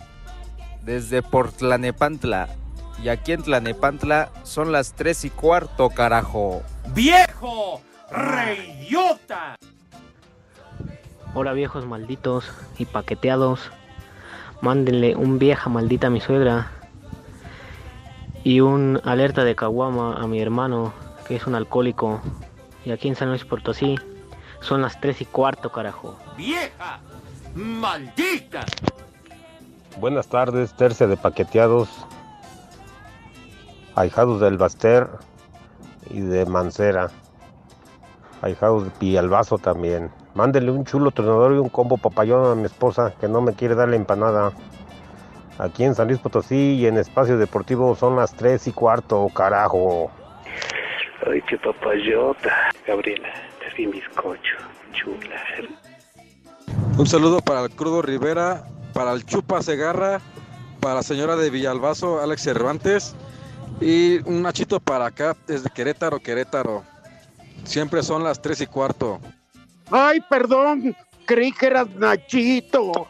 Desde 0.83 1.23
Portlanepantla. 1.23 2.49
Y 3.03 3.09
aquí 3.09 3.33
en 3.33 3.43
Tlanepantla 3.43 4.31
son 4.43 4.73
las 4.73 4.95
tres 4.95 5.25
y 5.25 5.31
cuarto, 5.31 5.91
carajo. 5.91 6.63
¡Viejo! 6.95 7.83
¡Reyota! 8.11 9.57
Hola 11.35 11.53
viejos 11.53 11.85
malditos 11.87 12.45
y 12.79 12.87
paqueteados. 12.87 13.71
Mándenle 14.65 15.15
un 15.15 15.39
vieja 15.39 15.69
maldita 15.69 16.07
a 16.07 16.11
mi 16.11 16.23
suegra. 16.23 16.71
Y 18.45 18.61
un 18.61 18.99
alerta 19.05 19.45
de 19.45 19.55
caguama 19.55 20.17
a 20.17 20.27
mi 20.27 20.41
hermano, 20.41 20.95
que 21.29 21.37
es 21.37 21.47
un 21.47 21.55
alcohólico. 21.55 22.23
Y 22.83 22.91
aquí 22.91 23.09
en 23.09 23.15
San 23.15 23.29
Luis 23.29 23.45
Potosí 23.45 23.97
son 24.61 24.81
las 24.81 24.99
tres 25.03 25.21
y 25.21 25.27
cuarto, 25.27 25.71
carajo. 25.71 26.17
¡Vieja! 26.39 26.99
¡Maldita! 27.55 28.65
Buenas 30.01 30.29
tardes, 30.29 30.73
tercia 30.73 31.09
de 31.09 31.19
paqueteados, 31.19 31.91
ahijados 33.95 34.41
del 34.41 34.57
Baster 34.57 35.11
y 36.09 36.21
de 36.21 36.47
Mancera, 36.47 37.11
ahijados 38.45 38.85
de 38.85 38.91
Villalbazo 39.01 39.59
también. 39.59 40.11
Mándenle 40.35 40.71
un 40.71 40.85
chulo 40.85 41.11
tronador 41.11 41.53
y 41.55 41.59
un 41.59 41.69
combo 41.69 41.97
papayón 41.97 42.47
a 42.47 42.55
mi 42.55 42.67
esposa 42.67 43.15
que 43.21 43.27
no 43.27 43.41
me 43.41 43.55
quiere 43.55 43.75
dar 43.75 43.89
la 43.89 43.97
empanada. 43.97 44.53
Aquí 45.59 45.85
en 45.85 45.95
San 45.95 46.09
Luis 46.09 46.21
Potosí 46.21 46.75
y 46.75 46.87
en 46.87 46.99
Espacio 46.99 47.39
Deportivo 47.39 47.95
son 47.95 48.17
las 48.17 48.35
tres 48.35 48.67
y 48.67 48.73
cuarto, 48.73 49.29
carajo. 49.35 50.11
Ay, 51.27 51.41
qué 51.49 51.57
papayota. 51.59 52.53
Gabriela, 52.87 53.33
te 53.61 53.75
vi 53.77 53.87
bizcocho. 53.87 54.57
Chula. 54.93 55.41
Un 56.99 57.07
saludo 57.07 57.41
para 57.41 57.63
el 57.63 57.71
Crudo 57.71 58.03
Rivera, 58.03 58.65
para 58.93 59.13
el 59.13 59.25
Chupa 59.25 59.63
Segarra, 59.63 60.21
para 60.81 60.97
la 60.97 61.03
señora 61.03 61.35
de 61.37 61.51
Villalbazo, 61.51 62.21
Alex 62.21 62.43
Cervantes, 62.43 63.17
y 63.81 64.19
un 64.29 64.43
nachito 64.43 64.81
para 64.81 65.07
acá, 65.07 65.37
desde 65.47 65.71
Querétaro, 65.71 66.21
Querétaro. 66.21 66.85
Siempre 67.65 68.03
son 68.03 68.23
las 68.23 68.41
tres 68.41 68.61
y 68.61 68.67
cuarto. 68.67 69.21
Ay, 69.91 70.21
perdón, 70.29 70.97
creí 71.27 71.53
que 71.53 71.67
eras 71.67 71.89
Nachito. 71.97 73.09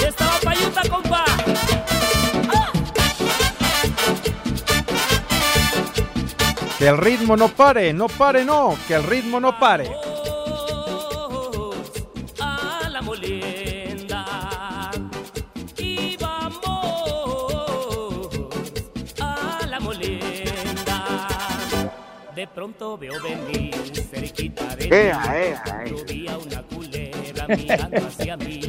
Y 0.00 0.04
estaba 0.04 0.38
payuta, 0.44 0.82
compa. 0.88 1.24
Que 6.78 6.88
el 6.88 6.98
ritmo 6.98 7.36
no 7.36 7.48
pare, 7.48 7.92
no 7.92 8.08
pare, 8.08 8.44
no, 8.44 8.76
que 8.86 8.94
el 8.94 9.02
ritmo 9.04 9.40
no 9.40 9.58
pare. 9.58 9.90
Pronto 22.54 22.96
veo 22.96 23.20
venir 23.22 23.74
cerquita 24.10 24.76
de 24.76 24.84
Ea, 24.86 25.22
ea, 25.48 25.84
Yo 25.86 26.04
vi 26.04 26.28
a 26.28 26.38
una 26.38 26.62
culebra 26.62 27.48
mirando 27.48 28.06
hacia 28.06 28.36
mí. 28.36 28.60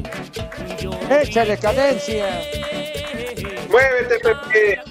Yo 0.80 0.92
¡Échale 1.22 1.58
cadencia! 1.58 2.42
¡Muévete, 3.70 4.20
Pepe! 4.20 4.82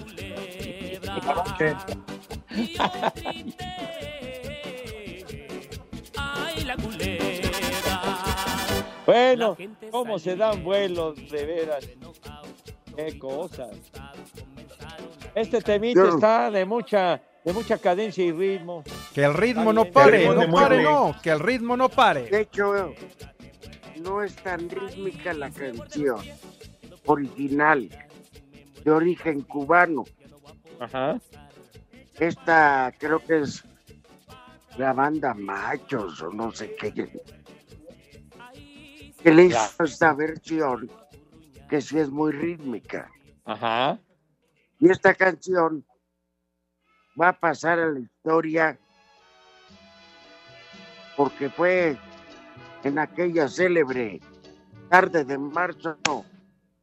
Ay, 6.16 6.64
la 6.64 6.76
culebra. 6.76 7.34
Bueno, 9.06 9.56
cómo 9.90 10.18
se 10.18 10.36
dan 10.36 10.62
vuelos, 10.64 11.16
de 11.30 11.44
veras. 11.46 11.88
Qué 12.96 13.18
cosas. 13.18 13.70
Este 15.34 15.60
temita 15.60 16.00
Yo- 16.00 16.14
está 16.14 16.50
de 16.50 16.64
mucha, 16.64 17.20
de 17.44 17.52
mucha 17.52 17.78
cadencia 17.78 18.24
y 18.24 18.32
ritmo. 18.32 18.82
Que 19.14 19.24
el 19.24 19.34
ritmo 19.34 19.72
no 19.72 19.84
pare, 19.84 20.18
ritmo 20.18 20.34
no 20.34 20.52
pare, 20.52 20.82
no, 20.82 21.16
que 21.22 21.30
el 21.30 21.40
ritmo 21.40 21.76
no 21.76 21.88
pare. 21.88 22.28
De 22.28 22.40
hecho, 22.40 22.94
no 24.02 24.22
es 24.22 24.34
tan 24.36 24.68
rítmica 24.68 25.32
la 25.34 25.50
canción 25.50 26.20
original, 27.06 27.88
de 28.82 28.90
origen 28.90 29.42
cubano. 29.42 30.04
Ajá. 30.80 31.20
Esta 32.18 32.92
creo 32.98 33.18
que 33.20 33.40
es 33.40 33.64
la 34.78 34.92
banda 34.92 35.34
Machos 35.34 36.22
o 36.22 36.30
no 36.30 36.50
sé 36.52 36.74
qué. 36.76 36.92
Que 39.22 39.32
le 39.32 39.44
hizo 39.44 39.84
esta 39.84 40.12
versión 40.14 40.90
que 41.68 41.80
sí 41.80 41.98
es 41.98 42.10
muy 42.10 42.32
rítmica. 42.32 43.10
Ajá. 43.44 43.98
Y 44.78 44.90
esta 44.90 45.14
canción 45.14 45.84
va 47.20 47.28
a 47.28 47.38
pasar 47.38 47.78
a 47.78 47.90
la 47.90 48.00
historia 48.00 48.78
porque 51.16 51.48
fue 51.48 51.96
en 52.82 52.98
aquella 52.98 53.48
célebre 53.48 54.20
tarde 54.88 55.24
de 55.24 55.38
marzo 55.38 55.96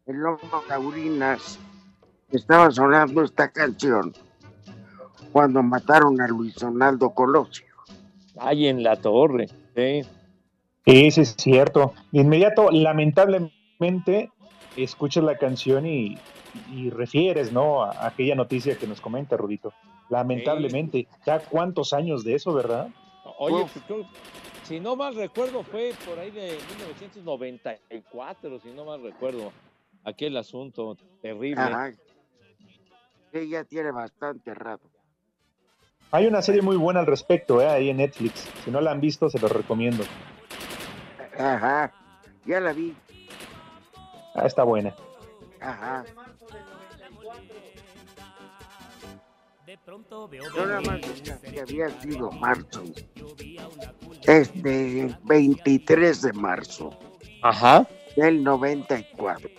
en 0.06 0.22
Loma 0.22 0.62
Taurinas 0.68 1.60
estaba 2.32 2.72
sonando 2.72 3.24
esta 3.24 3.50
canción 3.52 4.14
cuando 5.32 5.62
mataron 5.62 6.20
a 6.22 6.28
Luis 6.28 6.56
Donaldo 6.56 7.12
Colosio. 7.12 7.66
Ahí 8.40 8.68
en 8.68 8.84
la 8.84 8.96
torre. 8.96 9.48
Sí, 9.76 10.06
es 10.86 11.36
cierto. 11.38 11.94
De 12.12 12.22
inmediato, 12.22 12.70
lamentablemente, 12.72 14.32
escuchas 14.76 15.24
la 15.24 15.38
canción 15.38 15.86
y, 15.86 16.18
y 16.74 16.90
refieres, 16.90 17.52
¿no? 17.52 17.84
A 17.84 18.08
aquella 18.08 18.36
noticia 18.36 18.78
que 18.78 18.88
nos 18.88 19.00
comenta, 19.00 19.38
Rudito. 19.38 19.74
Lamentablemente. 20.12 21.08
Ya 21.26 21.40
cuántos 21.40 21.94
años 21.94 22.24
de 22.26 22.36
eso, 22.36 22.54
¿verdad? 22.54 22.90
Oye, 23.40 23.66
si 24.64 24.80
no 24.80 24.96
mal 24.96 25.16
recuerdo, 25.16 25.64
fue 25.64 25.94
por 26.06 26.20
ahí 26.20 26.32
de 26.32 26.58
1994, 26.78 28.60
si 28.60 28.70
no 28.72 28.86
mal 28.86 29.02
recuerdo, 29.02 29.54
aquel 30.04 30.36
asunto 30.36 30.98
terrible. 31.22 31.62
Ajá. 31.62 31.92
Sí, 33.34 33.50
ya 33.50 33.64
tiene 33.64 33.92
bastante 33.92 34.54
rato. 34.54 34.88
Hay 36.12 36.28
una 36.28 36.42
serie 36.42 36.62
muy 36.62 36.76
buena 36.76 37.00
al 37.00 37.06
respecto, 37.06 37.62
¿eh? 37.62 37.68
Ahí 37.68 37.90
en 37.90 37.98
Netflix. 37.98 38.50
Si 38.66 38.70
no 38.70 38.82
la 38.82 38.92
han 38.92 39.00
visto, 39.00 39.30
se 39.30 39.40
los 39.40 39.50
recomiendo. 39.50 40.04
Ajá. 41.40 41.94
Ya 42.46 42.60
la 42.60 42.74
vi. 42.74 42.94
Ah, 44.36 44.46
está 44.46 44.64
buena. 44.64 44.94
Ajá. 45.62 46.04
Yo 50.56 50.66
nada 50.66 50.82
más 50.82 51.02
decía 51.02 51.40
que 51.40 51.62
había 51.62 51.90
sido 52.02 52.30
marzo. 52.32 52.84
Este 54.28 55.16
23 55.24 56.22
de 56.22 56.34
marzo 56.34 56.90
Ajá. 57.42 57.88
del 58.18 58.44
94. 58.44 59.50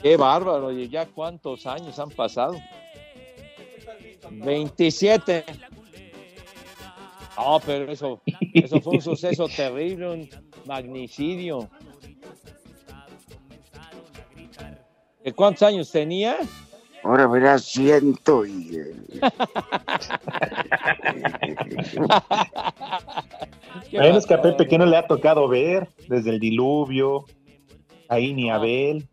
Qué 0.00 0.16
bárbaro, 0.16 0.66
oye, 0.66 0.88
ya 0.88 1.06
cuántos 1.06 1.66
años 1.66 1.98
han 1.98 2.10
pasado. 2.10 2.54
27. 4.30 5.44
No, 7.36 7.60
pero 7.64 7.90
eso, 7.90 8.20
eso 8.52 8.80
fue 8.80 8.94
un 8.94 9.02
suceso 9.02 9.48
terrible, 9.48 10.10
un 10.10 10.30
magnicidio. 10.66 11.68
¿De 15.24 15.32
cuántos 15.32 15.62
años 15.62 15.90
tenía? 15.90 16.38
Ahora 17.04 17.26
verás 17.26 17.64
ciento 17.64 18.46
y... 18.46 18.76
eh, 18.76 18.94
Hay 23.98 24.10
unos 24.10 24.26
que 24.26 24.34
a. 24.34 24.42
Pepe 24.42 24.66
que 24.66 24.78
no 24.78 24.86
le 24.86 24.96
ha 24.96 25.06
tocado 25.06 25.46
ver, 25.48 25.88
desde 26.08 26.30
el 26.30 26.40
diluvio, 26.40 27.24
ahí 28.08 28.32
ni 28.32 28.50
Abel. 28.50 29.06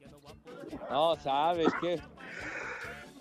No, 0.89 1.15
sabes 1.17 1.67
qué. 1.81 1.99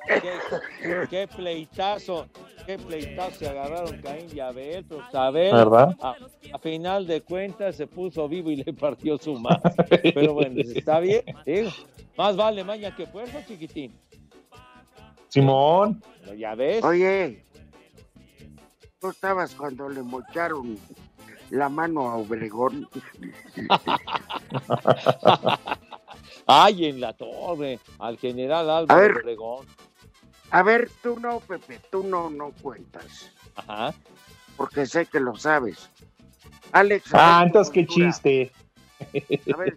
Qué, 0.07 1.07
qué 1.09 1.29
pleitazo, 1.29 2.27
qué 2.67 2.79
pleitazo 2.79 3.39
se 3.39 3.49
agarraron 3.49 4.01
Caín 4.01 4.27
y 4.35 4.41
Abel, 4.41 4.85
pero 4.89 5.03
Abel, 5.13 5.53
¿Verdad? 5.53 5.97
A, 6.01 6.17
a 6.53 6.59
final 6.59 7.07
de 7.07 7.21
cuentas 7.21 7.77
se 7.77 7.87
puso 7.87 8.27
vivo 8.29 8.51
y 8.51 8.57
le 8.57 8.73
partió 8.73 9.19
su 9.19 9.35
madre. 9.39 9.73
Pero 10.15 10.35
bueno, 10.35 10.61
está 10.75 10.99
bien, 11.01 11.23
más 12.17 12.37
vale 12.37 12.65
maña 12.65 12.95
que 12.97 13.07
fuerza, 13.07 13.45
chiquitín. 13.47 13.93
Simón. 15.31 16.03
Pero 16.23 16.35
ya 16.35 16.55
ves. 16.55 16.85
Oye, 16.85 17.45
tú 19.01 19.11
estabas 19.11 19.55
cuando 19.55 19.89
le 19.89 20.03
mocharon 20.03 20.79
la 21.51 21.69
mano 21.69 22.09
a 22.11 22.17
Obregón. 22.17 22.89
Ay, 26.47 26.87
en 26.87 27.01
la 27.01 27.13
torre, 27.13 27.79
al 27.99 28.19
general 28.19 28.69
A 28.71 28.79
Álvaro 28.79 29.01
ver. 29.01 29.13
Obregón. 29.19 29.67
A 30.51 30.63
ver, 30.63 30.91
tú 31.03 31.19
no, 31.21 31.41
Pepe, 31.41 31.81
tú 31.91 32.03
no, 32.03 32.29
no 32.29 32.51
cuentas. 32.61 33.31
Ajá. 33.55 33.95
Porque 34.57 34.85
sé 34.87 35.07
que 35.07 35.21
lo 35.21 35.37
sabes. 35.37 35.89
Alex. 36.73 37.15
a 37.15 37.19
Ah, 37.19 37.41
ver, 37.41 37.41
tu 37.41 37.47
entonces 37.47 37.73
qué 37.73 37.87
cultura, 37.87 38.11
chiste. 38.11 38.53
A 39.53 39.57
ver, 39.57 39.77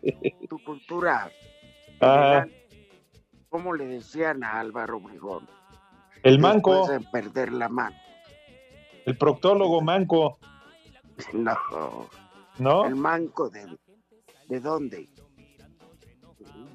tu 0.49 0.59
cultura. 0.63 1.31
Ajá. 1.99 2.41
general, 2.41 2.47
¿Cómo 3.53 3.71
le 3.75 3.85
decían 3.85 4.43
a 4.43 4.59
Álvaro 4.59 4.97
Obregón? 4.97 5.47
El 6.23 6.39
manco, 6.39 6.87
Después 6.87 7.03
de 7.03 7.07
perder 7.11 7.53
la 7.53 7.69
mano. 7.69 7.95
el 9.05 9.15
proctólogo 9.15 9.79
manco, 9.79 10.39
No. 11.33 12.09
¿no? 12.57 12.85
El 12.87 12.95
manco 12.95 13.51
de, 13.51 13.77
¿de 14.47 14.59
dónde? 14.59 15.07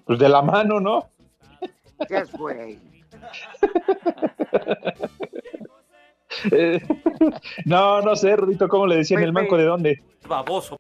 Pues 0.04 0.20
de 0.20 0.28
la 0.28 0.40
mano, 0.40 0.78
¿no? 0.78 1.08
¿Qué? 2.06 2.22
Eh, 6.52 6.80
no, 7.64 8.02
no 8.02 8.14
sé, 8.14 8.36
Rudito, 8.36 8.68
¿cómo 8.68 8.86
le 8.86 8.98
decían 8.98 9.24
el 9.24 9.32
manco 9.32 9.56
de 9.56 9.64
dónde? 9.64 10.02
Baboso. 10.28 10.76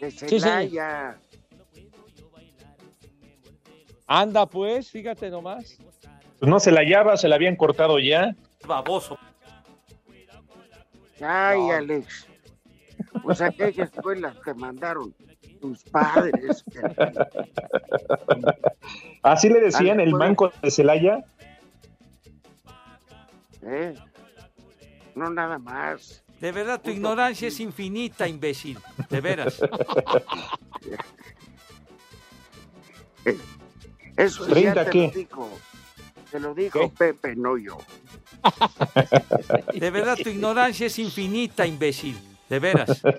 De 0.00 0.12
sí. 0.12 0.38
Celaya. 0.38 1.18
Anda 4.06 4.46
pues, 4.46 4.90
fíjate 4.90 5.30
nomás. 5.30 5.78
Pues 6.38 6.50
no 6.50 6.60
se 6.60 6.70
la 6.70 6.80
hallaba, 6.80 7.16
se 7.16 7.28
la 7.28 7.36
habían 7.36 7.56
cortado 7.56 7.98
ya. 7.98 8.34
Baboso. 8.66 9.18
Ay, 11.20 11.70
Alex. 11.70 12.26
Pues 13.22 13.40
a 13.40 13.50
qué 13.50 13.68
escuelas 13.68 14.36
te 14.44 14.54
mandaron 14.54 15.14
tus 15.60 15.82
padres. 15.84 16.64
Así 19.22 19.48
le 19.48 19.60
decían 19.60 20.00
el 20.00 20.12
manco 20.12 20.52
de 20.62 20.70
Celaya. 20.70 21.24
¿Eh? 23.62 23.94
No 25.14 25.30
nada 25.30 25.58
más. 25.58 26.22
De 26.40 26.52
verdad, 26.52 26.80
tu 26.80 26.90
ignorancia 26.90 27.48
es 27.48 27.58
infinita, 27.60 28.28
imbécil. 28.28 28.78
De 29.08 29.20
veras. 29.20 29.60
Eso 34.16 34.46
ya 34.46 34.52
30 34.54 34.84
te 34.84 34.90
qué? 34.90 35.06
lo 35.06 35.12
dijo. 35.12 35.50
Te 36.30 36.40
lo 36.40 36.54
dijo 36.54 36.90
Pepe, 36.90 37.36
no 37.36 37.56
yo. 37.56 37.78
De 39.74 39.90
verdad, 39.90 40.16
tu 40.22 40.28
ignorancia 40.28 40.86
es 40.86 40.98
infinita, 40.98 41.66
imbécil. 41.66 42.16
De 42.48 42.58
veras. 42.58 43.02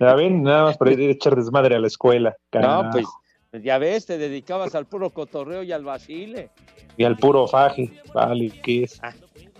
Ya 0.00 0.14
ven, 0.14 0.42
nada 0.42 0.64
más 0.64 0.76
para 0.78 0.92
ir 0.92 1.00
a 1.00 1.12
echar 1.12 1.36
desmadre 1.36 1.76
a 1.76 1.78
la 1.78 1.86
escuela. 1.86 2.30
No, 2.30 2.36
carajo. 2.50 2.90
pues, 2.92 3.06
pues 3.50 3.62
ya 3.62 3.78
ves, 3.78 4.06
te 4.06 4.16
dedicabas 4.18 4.74
al 4.74 4.86
puro 4.86 5.10
cotorreo 5.10 5.62
y 5.62 5.72
al 5.72 5.84
vacile. 5.84 6.50
Y 6.96 7.04
al 7.04 7.16
puro 7.16 7.46
faje. 7.46 7.92
Vale, 8.12 8.50
¿qué 8.62 8.84
es? 8.84 9.00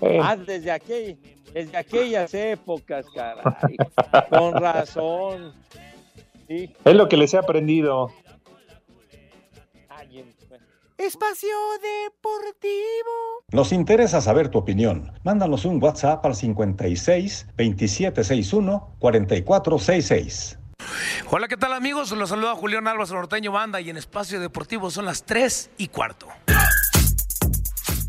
Eh, 0.01 0.19
Ah, 0.21 0.35
desde, 0.37 0.71
aquel, 0.73 1.19
desde 1.53 1.77
aquellas 1.77 2.33
épocas, 2.35 3.07
caray. 3.15 3.77
Con 4.31 4.55
razón. 4.55 5.53
Sí. 6.49 6.73
es 6.85 6.95
lo 6.95 7.09
que 7.09 7.17
les 7.19 7.33
he 7.35 7.39
aprendido. 7.39 8.11
Espacio 10.99 11.49
Deportivo. 11.83 13.43
Nos 13.51 13.73
interesa 13.73 14.21
saber 14.21 14.49
tu 14.49 14.59
opinión. 14.59 15.13
Mándanos 15.25 15.65
un 15.65 15.83
WhatsApp 15.83 16.25
al 16.25 16.37
56 16.37 17.47
2761 17.57 18.95
4466. 19.01 20.59
Hola, 21.31 21.49
¿qué 21.49 21.57
tal 21.57 21.73
amigos? 21.73 22.13
Los 22.13 22.29
saluda 22.29 22.55
Julián 22.55 22.87
Álvarez 22.87 23.11
Norteño 23.11 23.51
Banda 23.51 23.81
y 23.81 23.91
en 23.91 23.97
Espacio 23.97 24.39
Deportivo 24.39 24.91
son 24.91 25.05
las 25.05 25.25
3 25.25 25.71
y 25.79 25.89
cuarto. 25.89 26.29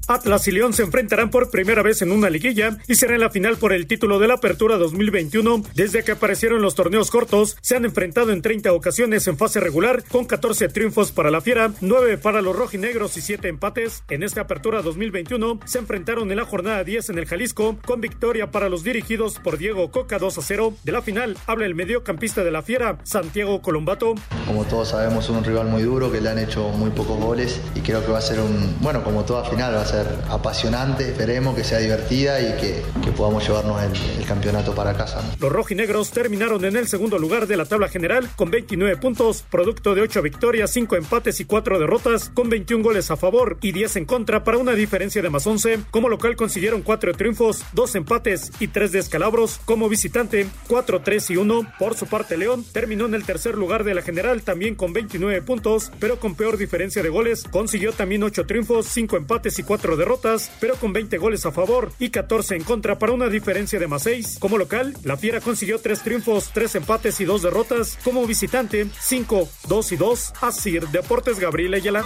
Atlas 0.07 0.47
y 0.47 0.51
León 0.51 0.73
se 0.73 0.83
enfrentarán 0.83 1.29
por 1.29 1.49
primera 1.49 1.81
vez 1.81 2.01
en 2.01 2.11
una 2.11 2.29
liguilla 2.29 2.77
y 2.87 2.95
será 2.95 3.15
en 3.15 3.21
la 3.21 3.29
final 3.29 3.57
por 3.57 3.73
el 3.73 3.87
título 3.87 4.19
de 4.19 4.27
la 4.27 4.35
Apertura 4.35 4.77
2021. 4.77 5.63
Desde 5.73 6.03
que 6.03 6.11
aparecieron 6.11 6.61
los 6.61 6.75
torneos 6.75 7.09
cortos, 7.09 7.57
se 7.61 7.75
han 7.75 7.85
enfrentado 7.85 8.31
en 8.31 8.41
30 8.41 8.71
ocasiones 8.73 9.27
en 9.27 9.37
fase 9.37 9.59
regular, 9.59 10.03
con 10.09 10.25
14 10.25 10.69
triunfos 10.69 11.11
para 11.11 11.31
la 11.31 11.41
Fiera, 11.41 11.71
9 11.81 12.17
para 12.17 12.41
los 12.41 12.55
rojinegros 12.55 13.17
y 13.17 13.21
7 13.21 13.47
empates. 13.47 14.03
En 14.09 14.23
esta 14.23 14.41
Apertura 14.41 14.81
2021 14.81 15.59
se 15.65 15.79
enfrentaron 15.79 16.29
en 16.29 16.37
la 16.37 16.45
jornada 16.45 16.83
10 16.83 17.09
en 17.09 17.19
el 17.19 17.25
Jalisco, 17.25 17.77
con 17.85 18.01
victoria 18.01 18.51
para 18.51 18.69
los 18.69 18.83
dirigidos 18.83 19.39
por 19.39 19.57
Diego 19.57 19.89
Coca 19.91 20.19
2 20.19 20.37
a 20.37 20.41
0. 20.41 20.73
De 20.83 20.91
la 20.91 21.01
final 21.01 21.37
habla 21.47 21.65
el 21.65 21.75
mediocampista 21.75 22.43
de 22.43 22.51
la 22.51 22.61
Fiera, 22.61 22.99
Santiago 23.03 23.61
Colombato. 23.61 24.15
Como 24.45 24.65
todos 24.65 24.89
sabemos, 24.89 25.29
un 25.29 25.43
rival 25.43 25.67
muy 25.67 25.81
duro 25.83 26.11
que 26.11 26.21
le 26.21 26.29
han 26.29 26.39
hecho 26.39 26.69
muy 26.69 26.91
pocos 26.91 27.19
goles 27.19 27.59
y 27.73 27.79
creo 27.79 28.05
que 28.05 28.11
va 28.11 28.19
a 28.19 28.21
ser 28.21 28.39
un, 28.39 28.75
bueno, 28.81 29.03
como 29.03 29.23
toda 29.23 29.43
final, 29.49 29.73
va 29.75 29.81
a 29.81 29.85
ser 29.85 29.94
apasionante, 30.29 31.09
esperemos 31.09 31.55
que 31.55 31.63
sea 31.63 31.79
divertida 31.79 32.39
y 32.41 32.59
que, 32.59 32.83
podamos 33.15 33.47
llevarnos 33.47 33.81
el, 33.81 34.19
el 34.19 34.25
campeonato 34.25 34.75
para 34.75 34.93
casa. 34.93 35.21
Los 35.39 35.51
rojinegros 35.51 36.11
terminaron 36.11 36.65
en 36.65 36.75
el 36.75 36.87
segundo 36.87 37.17
lugar 37.17 37.47
de 37.47 37.55
la 37.55 37.65
tabla 37.65 37.87
general 37.87 38.29
con 38.35 38.51
29 38.51 38.97
puntos, 38.97 39.45
producto 39.49 39.95
de 39.95 40.01
8 40.01 40.21
victorias, 40.21 40.71
5 40.71 40.97
empates 40.97 41.39
y 41.39 41.45
4 41.45 41.79
derrotas, 41.79 42.29
con 42.33 42.49
21 42.49 42.83
goles 42.83 43.11
a 43.11 43.15
favor 43.15 43.57
y 43.61 43.71
10 43.71 43.95
en 43.97 44.05
contra 44.05 44.43
para 44.43 44.57
una 44.57 44.73
diferencia 44.73 45.21
de 45.21 45.29
más 45.29 45.47
11. 45.47 45.79
Como 45.91 46.09
local 46.09 46.35
consiguieron 46.35 46.81
4 46.81 47.13
triunfos, 47.13 47.63
2 47.73 47.95
empates 47.95 48.51
y 48.59 48.67
3 48.67 48.91
descalabros. 48.91 49.59
Como 49.65 49.89
visitante, 49.89 50.47
4, 50.67 51.01
3 51.01 51.29
y 51.31 51.37
1. 51.37 51.73
Por 51.79 51.95
su 51.95 52.07
parte, 52.07 52.37
León 52.37 52.65
terminó 52.71 53.05
en 53.05 53.13
el 53.13 53.25
tercer 53.25 53.55
lugar 53.55 53.83
de 53.83 53.93
la 53.93 54.01
general 54.01 54.41
también 54.41 54.75
con 54.75 54.93
29 54.93 55.41
puntos, 55.41 55.91
pero 55.99 56.19
con 56.19 56.35
peor 56.35 56.57
diferencia 56.57 57.03
de 57.03 57.09
goles. 57.09 57.43
Consiguió 57.49 57.93
también 57.93 58.23
8 58.23 58.45
triunfos, 58.45 58.87
5 58.87 59.17
empates 59.17 59.59
y 59.59 59.63
4 59.63 59.84
derrotas, 59.95 60.51
pero 60.59 60.75
con 60.75 60.91
20 60.91 61.19
goles 61.19 61.45
a 61.45 61.51
favor 61.51 61.91
y 61.99 62.09
14 62.09 62.55
en 62.55 62.63
contra 62.63 62.97
para 62.97 63.13
una 63.13 63.29
diferencia 63.29 63.79
de 63.79 63.87
más 63.87 64.03
6. 64.03 64.37
Como 64.39 64.57
local, 64.57 64.95
la 65.03 65.17
Fiera 65.17 65.39
consiguió 65.41 65.79
3 65.79 66.01
triunfos, 66.01 66.49
3 66.53 66.75
empates 66.75 67.21
y 67.21 67.25
2 67.25 67.43
derrotas. 67.43 67.99
Como 68.03 68.25
visitante, 68.25 68.87
5, 68.99 69.47
2 69.67 69.91
y 69.91 69.95
2. 69.95 70.33
Asir 70.41 70.87
Deportes 70.87 71.39
Gabriel 71.39 71.75
Ayala. 71.75 72.03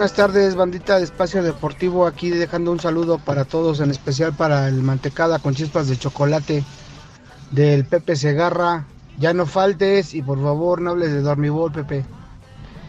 Buenas 0.00 0.16
tardes, 0.16 0.54
bandita 0.54 0.96
de 0.96 1.04
Espacio 1.04 1.42
Deportivo. 1.42 2.06
Aquí 2.06 2.30
dejando 2.30 2.72
un 2.72 2.80
saludo 2.80 3.18
para 3.18 3.44
todos, 3.44 3.80
en 3.80 3.90
especial 3.90 4.32
para 4.32 4.66
el 4.66 4.82
mantecada 4.82 5.38
con 5.40 5.54
chispas 5.54 5.88
de 5.88 5.98
chocolate 5.98 6.64
del 7.50 7.84
Pepe 7.84 8.16
Segarra. 8.16 8.86
Ya 9.18 9.34
no 9.34 9.44
faltes 9.44 10.14
y 10.14 10.22
por 10.22 10.42
favor 10.42 10.80
no 10.80 10.92
hables 10.92 11.12
de 11.12 11.20
dormibol, 11.20 11.70
Pepe. 11.70 12.06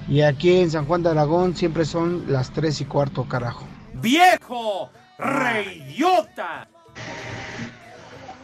Y 0.07 0.21
aquí 0.21 0.61
en 0.61 0.71
San 0.71 0.85
Juan 0.85 1.03
de 1.03 1.09
Aragón 1.09 1.53
siempre 1.53 1.83
son 1.83 2.31
las 2.31 2.51
3 2.51 2.79
y 2.79 2.85
cuarto, 2.85 3.27
carajo. 3.27 3.67
¡Viejo! 3.95 4.89
¡Reidiota! 5.19 6.69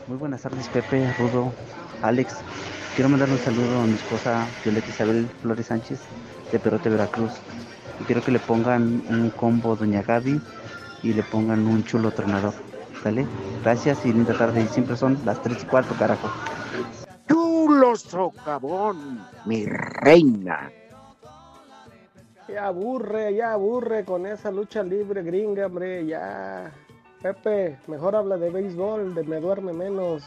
Muy 0.08 0.17
buenas 0.17 0.41
tardes, 0.41 0.67
Pepe, 0.67 1.10
Rudo, 1.17 1.53
Alex. 2.01 2.36
Quiero 2.95 3.08
mandar 3.08 3.30
un 3.30 3.39
saludo 3.39 3.80
a 3.80 3.86
mi 3.86 3.93
esposa 3.93 4.45
Violeta 4.65 4.89
Isabel 4.89 5.25
Flores 5.41 5.67
Sánchez 5.67 6.01
de 6.51 6.60
Perote, 6.60 6.89
Veracruz. 6.89 7.32
Y 7.99 8.03
quiero 8.03 8.21
que 8.23 8.31
le 8.31 8.39
pongan 8.39 9.03
un 9.10 9.29
combo 9.31 9.75
Doña 9.75 10.01
Gaby 10.01 10.39
y 11.03 11.13
le 11.13 11.23
pongan 11.23 11.65
un 11.67 11.83
chulo 11.83 12.12
tronador. 12.12 12.53
¿Sale? 13.03 13.27
Gracias 13.63 14.05
y 14.05 14.13
linda 14.13 14.38
tarde. 14.38 14.62
Y 14.62 14.67
siempre 14.67 14.97
son 14.97 15.19
las 15.25 15.41
3 15.41 15.63
y 15.63 15.65
cuarto, 15.65 15.93
carajo. 15.95 16.29
Chulo 17.29 17.95
socavón, 17.95 19.25
mi 19.45 19.65
reina. 19.65 20.71
Ya 22.47 22.67
aburre, 22.67 23.36
ya 23.36 23.53
aburre 23.53 24.05
con 24.05 24.25
esa 24.25 24.51
lucha 24.51 24.81
libre 24.81 25.21
gringa, 25.21 25.65
hombre, 25.65 26.05
ya. 26.05 26.71
Pepe, 27.21 27.77
mejor 27.88 28.15
habla 28.15 28.38
de 28.38 28.49
béisbol, 28.49 29.13
de 29.15 29.23
me 29.23 29.39
duerme 29.39 29.73
menos. 29.73 30.23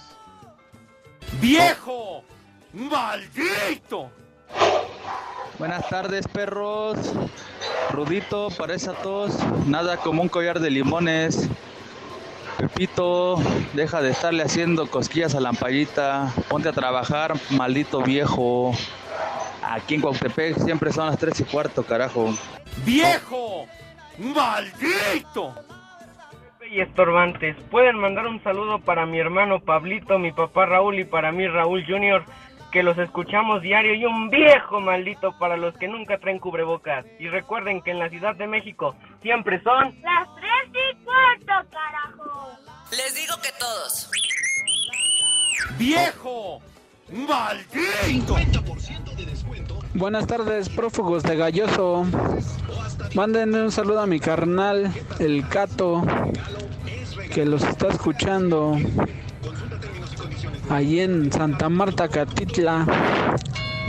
¡Viejo! 1.41 2.23
¡Maldito! 2.75 4.11
Buenas 5.59 5.89
tardes, 5.89 6.27
perros. 6.29 6.97
Rudito, 7.91 8.49
parece 8.57 8.91
a 8.91 8.95
todos. 8.95 9.37
Nada 9.67 9.97
como 9.99 10.23
un 10.23 10.29
collar 10.29 10.61
de 10.61 10.71
limones. 10.71 11.49
Pepito, 12.57 13.37
deja 13.75 14.03
de 14.03 14.11
estarle 14.11 14.43
haciendo 14.43 14.91
cosquillas 14.91 15.35
a 15.35 15.41
la 15.41 15.51
ampallita. 15.51 16.33
Ponte 16.49 16.69
a 16.69 16.73
trabajar, 16.73 17.35
maldito 17.51 18.03
viejo. 18.03 18.73
Aquí 19.63 19.95
en 19.95 20.01
Cuautepec 20.01 20.59
siempre 20.59 20.93
son 20.93 21.07
las 21.07 21.19
3 21.19 21.41
y 21.41 21.45
cuarto, 21.45 21.83
carajo. 21.83 22.35
¡Viejo! 22.85 23.67
¡Maldito! 24.19 25.55
y 26.71 26.81
estorbantes. 26.81 27.57
Pueden 27.71 27.97
mandar 27.97 28.27
un 28.27 28.43
saludo 28.43 28.79
para 28.79 29.05
mi 29.05 29.19
hermano 29.19 29.61
Pablito, 29.61 30.19
mi 30.19 30.33
papá 30.33 30.67
Raúl 30.67 31.01
y 31.01 31.05
para 31.05 31.33
mí 31.33 31.49
Raúl 31.49 31.85
Junior, 31.85 32.25
que 32.71 32.83
los 32.83 32.97
escuchamos 32.99 33.63
diario 33.63 33.95
y 33.95 34.05
un 34.05 34.31
viejo 34.31 34.81
maldito 34.81 35.37
para 35.39 35.57
los 35.57 35.77
que 35.77 35.89
nunca 35.89 36.19
traen 36.19 36.39
cubrebocas. 36.39 37.05
Y 37.19 37.29
recuerden 37.29 37.83
que 37.83 37.91
en 37.91 37.99
la 37.99 38.09
Ciudad 38.09 38.37
de 38.37 38.47
México 38.47 38.95
siempre 39.23 39.63
son 39.63 39.95
las 40.03 40.29
tres 40.37 40.93
y 40.93 41.05
cuarto, 41.05 41.69
carajo. 41.71 42.51
Les 42.91 43.15
digo 43.15 43.35
que 43.43 43.51
todos. 43.59 44.11
¡Viejo! 45.79 46.61
¡Maldito! 47.13 48.37
Buenas 49.95 50.27
tardes, 50.27 50.69
prófugos 50.69 51.23
de 51.25 51.37
Galloso. 51.37 52.07
Mándenle 53.15 53.63
un 53.63 53.73
saludo 53.73 54.01
a 54.01 54.07
mi 54.07 54.21
carnal, 54.21 54.93
el 55.19 55.49
Cato, 55.49 56.03
que 57.35 57.45
los 57.45 57.65
está 57.65 57.89
escuchando 57.89 58.77
allí 60.71 61.01
en 61.01 61.33
Santa 61.33 61.69
Marta, 61.69 62.09
Catitla. 62.09 62.87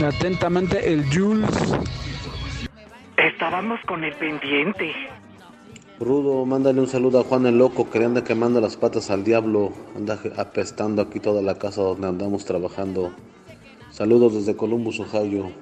Atentamente, 0.04 0.92
el 0.92 1.04
Jules. 1.12 1.74
Estábamos 3.16 3.80
con 3.86 4.04
el 4.04 4.14
pendiente. 4.14 4.92
Rudo, 6.00 6.44
mándale 6.44 6.80
un 6.80 6.88
saludo 6.88 7.20
a 7.20 7.24
Juan 7.24 7.46
el 7.46 7.58
Loco 7.58 7.88
que 7.88 8.04
anda 8.04 8.24
quemando 8.24 8.60
las 8.60 8.76
patas 8.76 9.10
al 9.10 9.22
diablo. 9.22 9.72
Anda 9.96 10.18
apestando 10.36 11.02
aquí 11.02 11.20
toda 11.20 11.42
la 11.42 11.56
casa 11.58 11.82
donde 11.82 12.08
andamos 12.08 12.44
trabajando. 12.44 13.12
Saludos 13.90 14.34
desde 14.34 14.56
Columbus, 14.56 14.98
Ohio. 14.98 15.52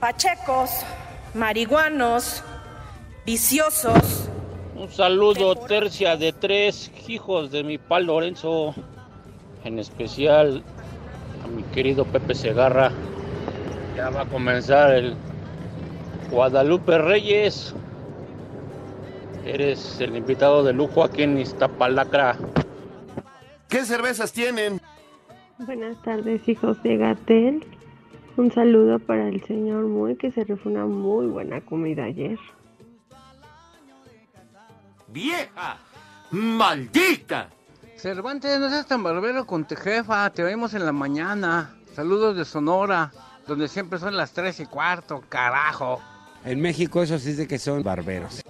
Pachecos, 0.00 0.70
marihuanos, 1.34 2.42
viciosos. 3.24 4.28
Un 4.74 4.90
saludo, 4.90 5.54
tercia 5.54 6.16
de 6.16 6.32
tres 6.32 6.90
hijos 7.06 7.50
de 7.52 7.62
mi 7.62 7.78
pal 7.78 8.06
Lorenzo. 8.06 8.74
En 9.64 9.78
especial 9.78 10.62
a 11.44 11.48
mi 11.48 11.62
querido 11.64 12.04
Pepe 12.04 12.34
Segarra. 12.34 12.90
Ya 13.96 14.10
va 14.10 14.22
a 14.22 14.26
comenzar 14.26 14.94
el 14.94 15.14
Guadalupe 16.30 16.98
Reyes. 16.98 17.74
Eres 19.44 20.00
el 20.00 20.16
invitado 20.16 20.62
de 20.62 20.72
lujo 20.72 21.04
aquí 21.04 21.22
en 21.22 21.38
Iztapalacra. 21.38 22.36
¿Qué 23.68 23.84
cervezas 23.84 24.32
tienen? 24.32 24.80
Buenas 25.58 26.00
tardes, 26.02 26.48
hijos 26.48 26.82
de 26.82 26.96
Gatel. 26.96 27.64
Un 28.36 28.50
saludo 28.50 28.98
para 28.98 29.28
el 29.28 29.42
señor 29.44 29.84
Muy, 29.84 30.16
que 30.16 30.30
se 30.30 30.44
refue 30.44 30.72
una 30.72 30.86
muy 30.86 31.26
buena 31.26 31.60
comida 31.60 32.04
ayer. 32.04 32.38
¡Vieja! 35.08 35.78
¡Maldita! 36.30 37.50
Cervantes, 38.00 38.58
no 38.58 38.70
seas 38.70 38.86
tan 38.86 39.02
barbero 39.02 39.46
con 39.46 39.66
tu 39.66 39.76
jefa, 39.76 40.30
te 40.30 40.42
vemos 40.42 40.72
en 40.72 40.86
la 40.86 40.92
mañana. 40.92 41.74
Saludos 41.94 42.34
de 42.34 42.46
Sonora, 42.46 43.10
donde 43.46 43.68
siempre 43.68 43.98
son 43.98 44.16
las 44.16 44.32
3 44.32 44.60
y 44.60 44.66
cuarto, 44.66 45.22
carajo. 45.28 46.00
En 46.46 46.62
México 46.62 47.02
eso 47.02 47.18
sí 47.18 47.30
es 47.30 47.36
de 47.36 47.46
que 47.46 47.58
son 47.58 47.82
barberos. 47.82 48.40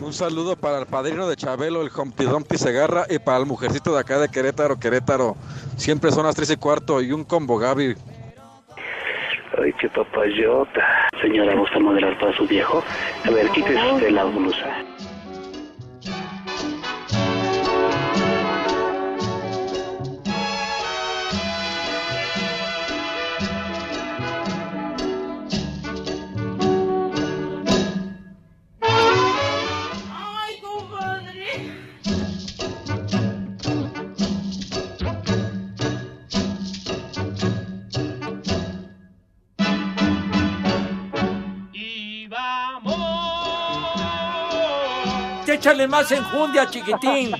Un 0.00 0.14
saludo 0.14 0.56
para 0.56 0.78
el 0.78 0.86
padrino 0.86 1.28
de 1.28 1.36
Chabelo, 1.36 1.82
el 1.82 1.90
Humpty 1.94 2.24
Dumpty 2.24 2.56
Segarra, 2.56 3.04
y 3.10 3.18
para 3.18 3.38
el 3.38 3.46
mujercito 3.46 3.92
de 3.92 4.00
acá 4.00 4.18
de 4.18 4.30
Querétaro, 4.30 4.78
Querétaro. 4.78 5.36
Siempre 5.76 6.10
son 6.10 6.24
las 6.24 6.34
3 6.34 6.52
y 6.52 6.56
cuarto 6.56 7.02
y 7.02 7.12
un 7.12 7.24
combo 7.24 7.58
Gaby. 7.58 7.94
Ay, 9.62 9.72
qué 9.78 9.88
papayota. 9.90 11.08
Señora, 11.20 11.54
¿gusta 11.56 11.78
modelar 11.78 12.18
para 12.18 12.34
su 12.38 12.46
viejo? 12.46 12.82
A 13.24 13.30
ver, 13.30 13.50
quítese 13.50 13.92
usted 13.92 14.10
la 14.12 14.24
blusa. 14.24 14.82
Que 45.64 45.70
echarle 45.70 45.88
más 45.88 46.12
enjundia, 46.12 46.68
chiquitín. 46.68 47.32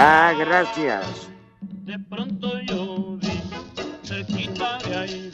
Ah, 0.00 0.32
gracias. 0.38 1.28
De 1.60 1.98
pronto 1.98 2.60
yo 2.62 3.18
vi 3.20 3.42
cerquita 4.02 4.78
de 4.78 4.96
ahí. 4.96 5.30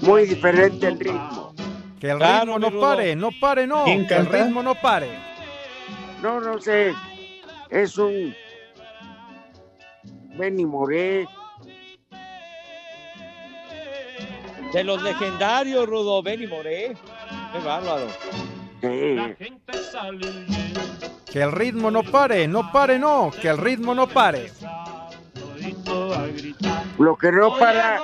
Muy 0.00 0.26
diferente 0.26 0.86
el 0.86 1.00
ritmo. 1.00 1.54
Que 1.98 2.10
el 2.10 2.18
Claro, 2.18 2.56
ritmo 2.56 2.70
no 2.70 2.80
pare, 2.80 3.16
no 3.16 3.30
pare, 3.40 3.66
no. 3.66 3.84
¿Quién 3.84 4.06
Que 4.06 4.14
el 4.14 4.26
ritmo 4.26 4.62
no 4.62 4.74
pare. 4.76 5.08
No, 6.22 6.40
no 6.40 6.60
sé. 6.60 6.94
Es 7.70 7.98
un 7.98 8.34
Benny 10.36 10.64
Moré. 10.64 11.26
De 14.72 14.82
los 14.82 15.02
legendarios, 15.02 15.86
Rudo, 15.86 16.22
Benny 16.22 16.46
Moré. 16.46 16.96
Qué 17.52 17.58
bárbaro. 17.64 18.08
Que 21.30 21.42
el 21.42 21.52
ritmo 21.52 21.90
no 21.90 22.02
pare, 22.02 22.46
no 22.48 22.70
pare, 22.72 22.98
no. 22.98 23.30
Que 23.40 23.48
el 23.48 23.58
ritmo 23.58 23.94
no 23.94 24.08
pare. 24.08 24.50
Lo 26.98 27.16
que 27.16 27.32
no 27.32 27.56
para 27.58 28.02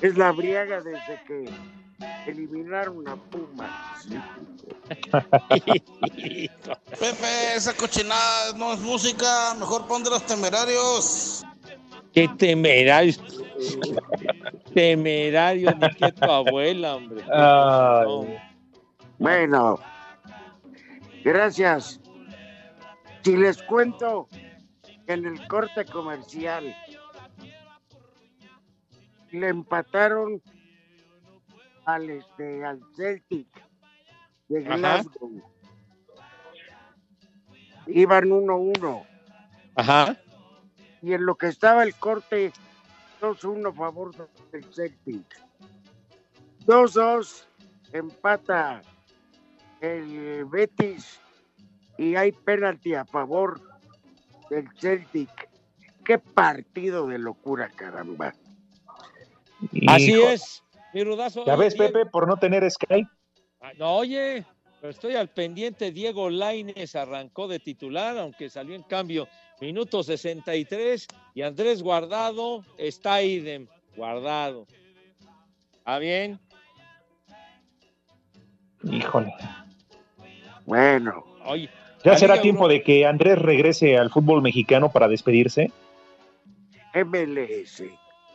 es 0.00 0.16
la 0.16 0.32
briaga 0.32 0.80
desde 0.80 1.22
que 1.26 1.48
eliminaron 2.26 3.06
a 3.08 3.16
Puma. 3.16 3.96
Pepe, 7.00 7.54
esa 7.56 7.74
cochinada 7.74 8.52
no 8.56 8.72
es 8.72 8.80
música, 8.80 9.54
mejor 9.58 9.86
pon 9.86 10.02
de 10.02 10.10
los 10.10 10.24
temerarios. 10.26 11.44
Qué 12.12 12.28
temerarios. 12.38 13.20
temerarios, 14.72 15.74
ni 15.76 15.88
que 15.94 16.12
tu 16.12 16.30
abuela, 16.30 16.96
hombre. 16.96 17.24
No. 17.26 18.26
Bueno, 19.18 19.78
gracias. 21.24 22.00
Si 23.22 23.36
les 23.36 23.62
cuento 23.62 24.28
que 25.06 25.12
en 25.12 25.24
el 25.24 25.46
corte 25.48 25.84
comercial 25.86 26.76
le 29.30 29.48
empataron 29.48 30.42
al 31.84 32.10
este 32.10 32.64
al 32.64 32.80
Celtic 32.96 33.48
de 34.48 34.66
Ajá. 34.66 34.76
Glasgow. 34.76 35.42
Iban 37.86 38.24
1-1 38.30 39.06
Ajá. 39.76 40.16
y 41.02 41.12
en 41.12 41.26
lo 41.26 41.36
que 41.36 41.48
estaba 41.48 41.82
el 41.82 41.94
corte 41.94 42.52
2-1 43.20 43.70
a 43.70 43.72
favor 43.74 44.28
del 44.52 44.64
Celtic. 44.72 45.26
2-2 46.66 47.46
empata 47.92 48.80
el 49.80 50.46
Betis 50.46 51.20
y 51.98 52.16
hay 52.16 52.32
penalti 52.32 52.94
a 52.94 53.04
favor 53.04 53.60
del 54.50 54.66
Celtic. 54.78 55.50
Qué 56.04 56.18
partido 56.18 57.06
de 57.06 57.18
locura, 57.18 57.68
caramba. 57.68 58.34
Así 59.88 60.12
Hijo. 60.12 60.28
es, 60.28 60.63
mi 60.94 61.04
rudazo. 61.04 61.44
Ya 61.44 61.54
Oye, 61.54 61.64
ves, 61.64 61.74
Pepe, 61.74 62.06
por 62.06 62.26
no 62.26 62.36
tener 62.36 62.68
Sky. 62.70 63.06
Ah, 63.60 63.72
No, 63.78 63.96
oye, 63.96 64.44
pero 64.80 64.90
estoy 64.90 65.16
al 65.16 65.28
pendiente. 65.28 65.90
Diego 65.90 66.30
Laines 66.30 66.94
arrancó 66.94 67.48
de 67.48 67.58
titular, 67.58 68.16
aunque 68.16 68.48
salió 68.48 68.74
en 68.74 68.82
cambio 68.84 69.26
minuto 69.60 70.02
63. 70.02 71.06
Y 71.34 71.42
Andrés 71.42 71.82
Guardado 71.82 72.64
está 72.78 73.22
idem, 73.22 73.66
guardado. 73.96 74.66
¿Está 75.72 75.98
bien? 75.98 76.38
Híjole. 78.84 79.34
Bueno. 80.66 81.24
Oye, 81.46 81.68
Ya 82.04 82.16
será 82.16 82.40
tiempo 82.40 82.68
de 82.68 82.82
que 82.82 83.06
Andrés 83.06 83.38
regrese 83.38 83.98
al 83.98 84.10
fútbol 84.10 84.42
mexicano 84.42 84.90
para 84.92 85.08
despedirse. 85.08 85.72
MLS. 86.94 87.82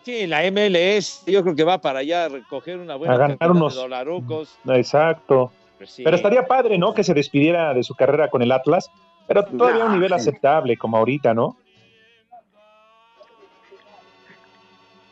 Sí, 0.10 0.26
la 0.26 0.42
MLS, 0.50 1.24
yo 1.28 1.44
creo 1.44 1.56
que 1.56 1.64
va 1.64 1.80
para 1.80 2.00
allá 2.00 2.26
a 2.26 2.30
recoger 2.30 2.80
una 2.80 2.96
buena 2.96 3.14
A 3.14 3.18
ganar 3.18 3.38
cantidad 3.38 3.56
unos- 3.56 3.76
de 3.76 3.82
dolarucos. 3.82 4.58
Exacto. 4.68 5.52
Pues 5.78 5.92
sí. 5.92 6.04
Pero 6.04 6.16
estaría 6.16 6.48
padre, 6.48 6.80
¿no? 6.80 6.96
Que 6.96 7.04
se 7.04 7.14
despidiera 7.14 7.76
de 7.76 7.84
su 7.84 7.94
carrera 7.94 8.28
con 8.32 8.42
el 8.42 8.52
Atlas, 8.52 8.90
pero 9.28 9.46
todavía 9.46 9.84
a 9.84 9.86
un 9.86 9.94
nivel 9.94 10.12
aceptable, 10.12 10.78
como 10.78 10.98
ahorita, 10.98 11.36
¿no? 11.36 11.58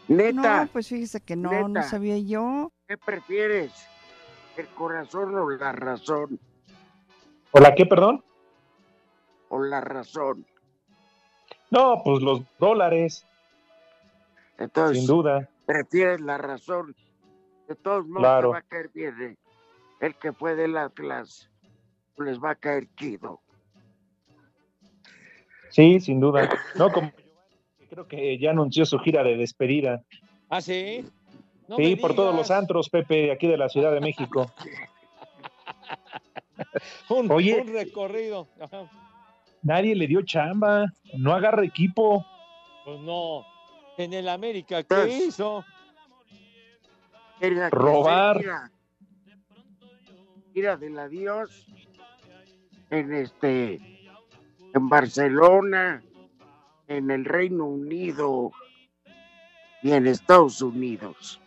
Neta. 0.07 0.63
No, 0.63 0.69
pues 0.73 0.88
fíjese 0.89 1.21
que 1.21 1.36
no, 1.36 1.67
no 1.69 1.83
sabía 1.83 2.17
yo. 2.17 2.71
¿Qué 2.88 2.97
prefieres? 2.97 3.71
¿El 4.57 4.65
corazón 4.69 5.36
o 5.38 5.47
la 5.51 5.73
razón? 5.73 6.39
¿O 7.51 7.60
la 7.60 7.75
qué, 7.75 7.86
perdón? 7.86 8.23
O 9.49 9.62
la 9.62 9.79
razón. 9.79 10.43
No, 11.69 12.01
pues 12.03 12.23
los 12.23 12.41
dólares, 12.57 13.26
Entonces, 14.58 15.00
sin 15.00 15.08
duda. 15.08 15.50
prefieres 15.65 16.22
la 16.22 16.38
razón. 16.38 16.96
De 17.67 17.76
todos 17.76 18.06
modos, 18.08 18.22
Claro. 18.22 18.50
te 18.50 18.54
va 18.54 18.60
a 18.60 18.63
caer 18.63 18.89
bien. 18.93 19.22
¿eh? 19.22 19.36
El 20.00 20.15
que 20.15 20.32
fue 20.34 20.56
del 20.56 20.78
Atlas 20.78 21.50
les 22.17 22.41
va 22.41 22.52
a 22.52 22.56
caer 22.56 22.88
chido. 22.96 23.41
Sí, 25.70 26.00
sin 26.00 26.20
duda. 26.20 26.50
No, 26.76 26.91
como 26.91 27.12
creo 27.89 28.08
que 28.08 28.38
ya 28.39 28.52
anunció 28.52 28.86
su 28.86 28.98
gira 29.00 29.24
de 29.24 29.36
despedida. 29.38 30.02
¿Ah, 30.50 30.62
sí? 30.62 31.06
No 31.67 31.76
sí, 31.76 31.96
por 31.98 32.15
todos 32.15 32.34
los 32.34 32.50
antros, 32.52 32.89
Pepe, 32.89 33.15
de 33.24 33.32
aquí 33.34 33.48
de 33.48 33.58
la 33.58 33.67
Ciudad 33.70 33.91
de 33.91 34.00
México. 34.00 34.52
Un, 37.10 37.30
Oye. 37.32 37.62
un 37.62 37.72
recorrido. 37.74 38.48
Nadie 39.62 39.96
le 39.96 40.08
dio 40.08 40.22
chamba, 40.24 40.86
no 41.15 41.34
agarra 41.34 41.63
equipo. 41.65 42.26
Pues 42.86 43.00
no. 43.02 43.46
En 43.97 44.13
el 44.13 44.29
América, 44.29 44.83
¿qué 44.83 45.10
hizo? 45.10 45.65
Quería 47.39 47.69
que 47.69 47.75
Robar. 47.75 48.38
Gira, 48.38 48.71
gira 50.53 50.77
del 50.77 50.97
adiós 50.99 51.67
en 52.89 53.13
este 53.13 53.81
en 54.73 54.89
Barcelona, 54.89 56.03
en 56.88 57.12
el 57.12 57.25
Reino 57.25 57.65
Unido 57.65 58.51
y 59.81 59.91
en 59.91 60.07
Estados 60.07 60.62
Unidos. 60.62 61.39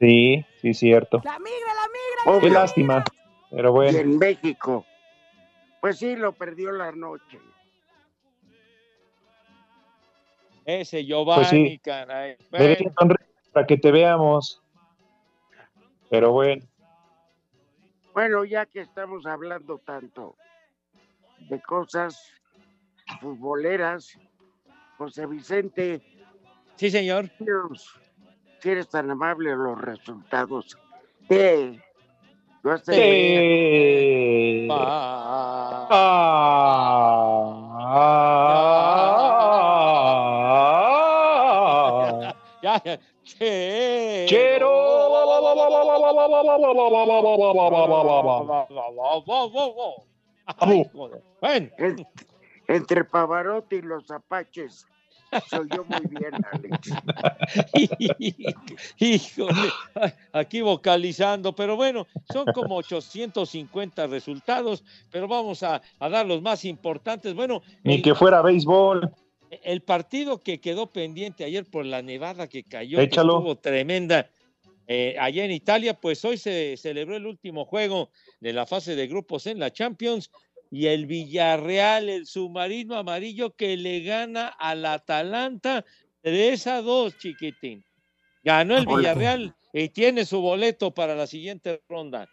Sí, 0.00 0.44
sí, 0.60 0.74
cierto. 0.74 1.20
La 1.24 1.38
migra, 1.38 1.74
la 1.74 2.32
migra. 2.32 2.40
Qué 2.40 2.50
lástima, 2.50 3.04
pero 3.50 3.68
Y 3.68 3.72
bueno. 3.72 3.98
en 3.98 4.18
México. 4.18 4.84
Pues 5.80 5.98
sí, 5.98 6.16
lo 6.16 6.32
perdió 6.32 6.72
la 6.72 6.92
noche. 6.92 7.38
Ese 10.64 11.04
Giovanni, 11.04 11.40
Pues 11.40 11.48
sí. 11.50 11.78
caray. 11.82 12.36
Bueno, 12.50 12.90
sonreír 12.98 13.28
para 13.52 13.66
que 13.66 13.76
te 13.76 13.90
veamos. 13.90 14.62
Pero 16.10 16.32
bueno, 16.32 16.62
Bueno, 18.14 18.44
ya 18.44 18.66
que 18.66 18.80
estamos 18.80 19.24
hablando 19.26 19.78
tanto 19.78 20.36
de 21.48 21.60
cosas 21.62 22.30
futboleras, 23.20 24.18
José 24.98 25.26
Vicente. 25.26 26.02
Sí, 26.76 26.90
señor. 26.90 27.30
Si 28.60 28.70
eres 28.70 28.88
tan 28.88 29.10
amable, 29.10 29.54
los 29.56 29.80
resultados 29.80 30.78
de 31.28 31.80
Eh, 32.88 34.68
ah, 34.70 35.88
ya. 42.84 42.98
Che. 43.24 44.26
Ay, 50.46 50.84
joder. 50.92 51.22
Bueno. 51.40 51.68
En- 51.78 52.06
entre 52.68 53.04
Pavarotti 53.04 53.76
y 53.76 53.82
los 53.82 54.10
Apaches. 54.10 54.86
Soy 55.48 55.66
yo 55.74 55.84
muy 55.84 56.00
bien, 56.10 56.32
Alex. 56.52 56.90
Híjole, 58.98 59.72
aquí 60.32 60.60
vocalizando, 60.60 61.54
pero 61.54 61.74
bueno, 61.76 62.06
son 62.30 62.44
como 62.52 62.76
850 62.76 64.06
resultados, 64.08 64.84
pero 65.10 65.26
vamos 65.28 65.62
a, 65.62 65.80
a 65.98 66.08
dar 66.10 66.26
los 66.26 66.42
más 66.42 66.64
importantes. 66.66 67.34
Bueno, 67.34 67.62
ni 67.82 68.02
que 68.02 68.14
fuera 68.14 68.42
béisbol. 68.42 69.10
El 69.62 69.82
partido 69.82 70.42
que 70.42 70.60
quedó 70.60 70.90
pendiente 70.90 71.44
ayer 71.44 71.64
por 71.64 71.84
la 71.84 72.02
nevada 72.02 72.48
que 72.48 72.64
cayó, 72.64 72.98
que 72.98 73.04
estuvo 73.04 73.56
tremenda 73.56 74.30
eh, 74.86 75.16
allá 75.18 75.44
en 75.44 75.52
Italia, 75.52 75.94
pues 75.94 76.24
hoy 76.24 76.38
se 76.38 76.76
celebró 76.76 77.16
el 77.16 77.26
último 77.26 77.64
juego 77.64 78.10
de 78.40 78.52
la 78.52 78.66
fase 78.66 78.96
de 78.96 79.06
grupos 79.06 79.46
en 79.46 79.58
la 79.58 79.70
Champions 79.70 80.30
y 80.70 80.86
el 80.86 81.06
Villarreal, 81.06 82.08
el 82.08 82.26
submarino 82.26 82.96
amarillo 82.96 83.54
que 83.54 83.76
le 83.76 84.00
gana 84.00 84.48
al 84.48 84.84
Atalanta 84.86 85.84
3 86.22 86.66
a 86.66 86.82
2, 86.82 87.18
chiquitín. 87.18 87.84
Ganó 88.42 88.76
el. 88.76 88.86
Villarreal 88.86 89.54
y 89.72 89.88
tiene 89.90 90.24
su 90.24 90.40
boleto 90.40 90.92
para 90.92 91.14
la 91.14 91.26
siguiente 91.26 91.82
ronda. 91.88 92.28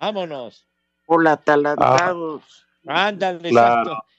Vámonos. 0.00 0.66
Hola, 1.06 1.32
atalantados. 1.32 2.66
Ándale, 2.86 3.50
Claro. 3.50 3.92
exacto. 3.92 4.13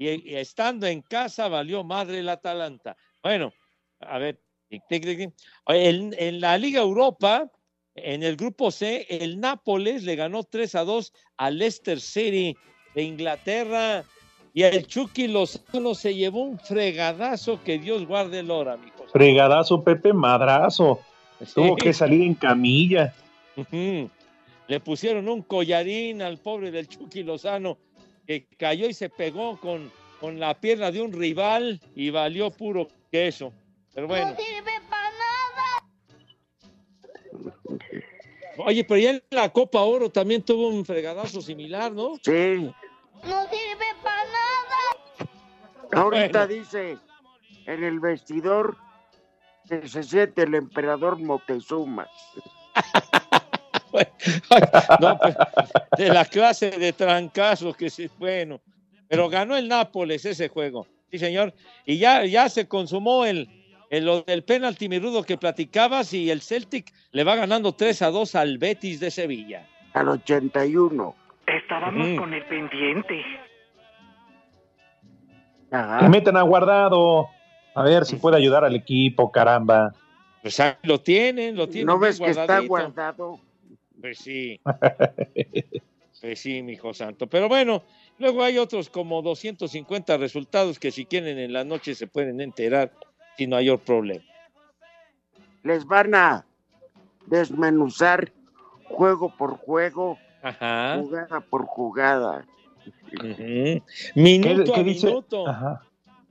Y, 0.00 0.30
y 0.30 0.36
estando 0.36 0.86
en 0.86 1.02
casa 1.02 1.48
valió 1.48 1.84
madre 1.84 2.20
el 2.20 2.30
Atalanta. 2.30 2.96
Bueno, 3.22 3.52
a 4.00 4.16
ver, 4.16 4.40
tic, 4.70 4.82
tic, 4.88 5.04
tic, 5.04 5.18
tic. 5.18 5.32
En, 5.66 6.14
en 6.18 6.40
la 6.40 6.56
Liga 6.56 6.80
Europa, 6.80 7.50
en 7.94 8.22
el 8.22 8.36
grupo 8.36 8.70
C, 8.70 9.06
el 9.10 9.38
Nápoles 9.38 10.02
le 10.04 10.16
ganó 10.16 10.42
3 10.42 10.74
a 10.76 10.84
2 10.84 11.12
al 11.36 11.58
Leicester 11.58 12.00
City 12.00 12.56
de 12.94 13.02
Inglaterra. 13.02 14.02
Y 14.54 14.62
el 14.62 14.86
Chucky 14.86 15.28
Lozano 15.28 15.94
se 15.94 16.14
llevó 16.14 16.44
un 16.44 16.58
fregadazo 16.58 17.62
que 17.62 17.78
Dios 17.78 18.06
guarde 18.06 18.38
el 18.38 18.50
hora, 18.50 18.78
mijo. 18.78 19.06
Fregadazo, 19.12 19.84
Pepe, 19.84 20.14
madrazo. 20.14 20.98
Tuvo 21.54 21.76
que 21.76 21.92
salir 21.92 22.22
en 22.22 22.34
camilla. 22.34 23.12
Le 24.66 24.80
pusieron 24.80 25.28
un 25.28 25.42
collarín 25.42 26.22
al 26.22 26.38
pobre 26.38 26.70
del 26.70 26.88
Chucky 26.88 27.22
Lozano 27.22 27.76
que 28.30 28.46
cayó 28.56 28.86
y 28.86 28.94
se 28.94 29.08
pegó 29.08 29.58
con, 29.58 29.90
con 30.20 30.38
la 30.38 30.54
pierna 30.60 30.92
de 30.92 31.02
un 31.02 31.12
rival 31.12 31.80
y 31.96 32.10
valió 32.10 32.52
puro 32.52 32.86
queso. 33.10 33.52
Pero 33.92 34.06
bueno. 34.06 34.36
Oye, 38.58 38.84
pero 38.84 39.00
ya 39.00 39.10
en 39.10 39.22
la 39.30 39.48
Copa 39.52 39.80
Oro 39.80 40.10
también 40.10 40.44
tuvo 40.44 40.68
un 40.68 40.84
fregadazo 40.84 41.40
similar, 41.40 41.90
¿no? 41.90 42.14
Sí. 42.22 42.70
No 43.24 43.42
sirve 43.48 43.86
para 44.00 44.22
nada. 44.26 45.30
Ahorita 45.90 46.46
Bueno. 46.46 46.60
dice 46.60 46.98
en 47.66 47.82
el 47.82 47.98
vestidor 47.98 48.76
que 49.68 49.88
se 49.88 50.04
siente 50.04 50.42
el 50.44 50.54
emperador 50.54 51.18
Moctezuma. 51.18 52.06
No, 55.00 55.18
pues, 55.18 55.36
de 55.96 56.08
la 56.08 56.24
clase 56.24 56.70
de 56.70 56.92
trancazos 56.92 57.76
que 57.76 57.90
sí, 57.90 58.10
bueno. 58.18 58.60
Pero 59.08 59.28
ganó 59.28 59.56
el 59.56 59.68
Nápoles 59.68 60.24
ese 60.24 60.48
juego, 60.48 60.86
sí, 61.10 61.18
señor. 61.18 61.52
Y 61.84 61.98
ya, 61.98 62.24
ya 62.24 62.48
se 62.48 62.68
consumó 62.68 63.24
el, 63.24 63.48
el, 63.90 64.04
lo 64.04 64.22
del 64.22 64.44
penalti 64.44 64.88
mirudo 64.88 65.24
que 65.24 65.36
platicabas 65.36 66.12
y 66.12 66.30
el 66.30 66.42
Celtic 66.42 66.92
le 67.10 67.24
va 67.24 67.34
ganando 67.34 67.72
3 67.72 68.02
a 68.02 68.10
2 68.10 68.34
al 68.36 68.58
Betis 68.58 69.00
de 69.00 69.10
Sevilla. 69.10 69.66
Al 69.94 70.08
81. 70.08 71.14
Estábamos 71.46 72.18
con 72.18 72.32
el 72.32 72.44
pendiente. 72.44 73.24
Que 75.70 76.08
metan 76.08 76.36
a 76.36 76.42
guardado. 76.42 77.28
A 77.74 77.82
ver 77.82 78.04
si 78.04 78.16
puede 78.16 78.36
ayudar 78.36 78.64
al 78.64 78.74
equipo, 78.74 79.30
caramba. 79.30 79.92
Pues 80.42 80.58
ahí 80.60 80.74
lo 80.82 81.00
tienen, 81.00 81.56
lo 81.56 81.68
tienen. 81.68 81.86
¿No 81.86 81.98
ves 81.98 82.18
que 82.18 82.30
está 82.30 82.60
guardado? 82.60 83.40
Pues 84.00 84.18
sí. 84.18 84.60
Pues 86.20 86.38
sí, 86.38 86.62
mi 86.62 86.72
hijo 86.72 86.92
santo. 86.92 87.26
Pero 87.28 87.48
bueno, 87.48 87.82
luego 88.18 88.42
hay 88.42 88.58
otros 88.58 88.90
como 88.90 89.22
250 89.22 90.18
resultados 90.18 90.78
que 90.78 90.90
si 90.90 91.06
quieren 91.06 91.38
en 91.38 91.54
la 91.54 91.64
noche 91.64 91.94
se 91.94 92.06
pueden 92.06 92.42
enterar 92.42 92.92
sin 93.38 93.48
mayor 93.48 93.78
problema. 93.78 94.22
Les 95.62 95.86
van 95.86 96.14
a 96.14 96.44
desmenuzar 97.26 98.32
juego 98.84 99.34
por 99.34 99.56
juego, 99.56 100.18
Ajá. 100.42 100.98
jugada 100.98 101.40
por 101.40 101.64
jugada. 101.64 102.44
Minuto 104.14 104.72
¿Qué 104.74 104.80
a 104.80 104.84
dice? 104.84 105.06
minuto. 105.06 105.48
Ajá. 105.48 105.82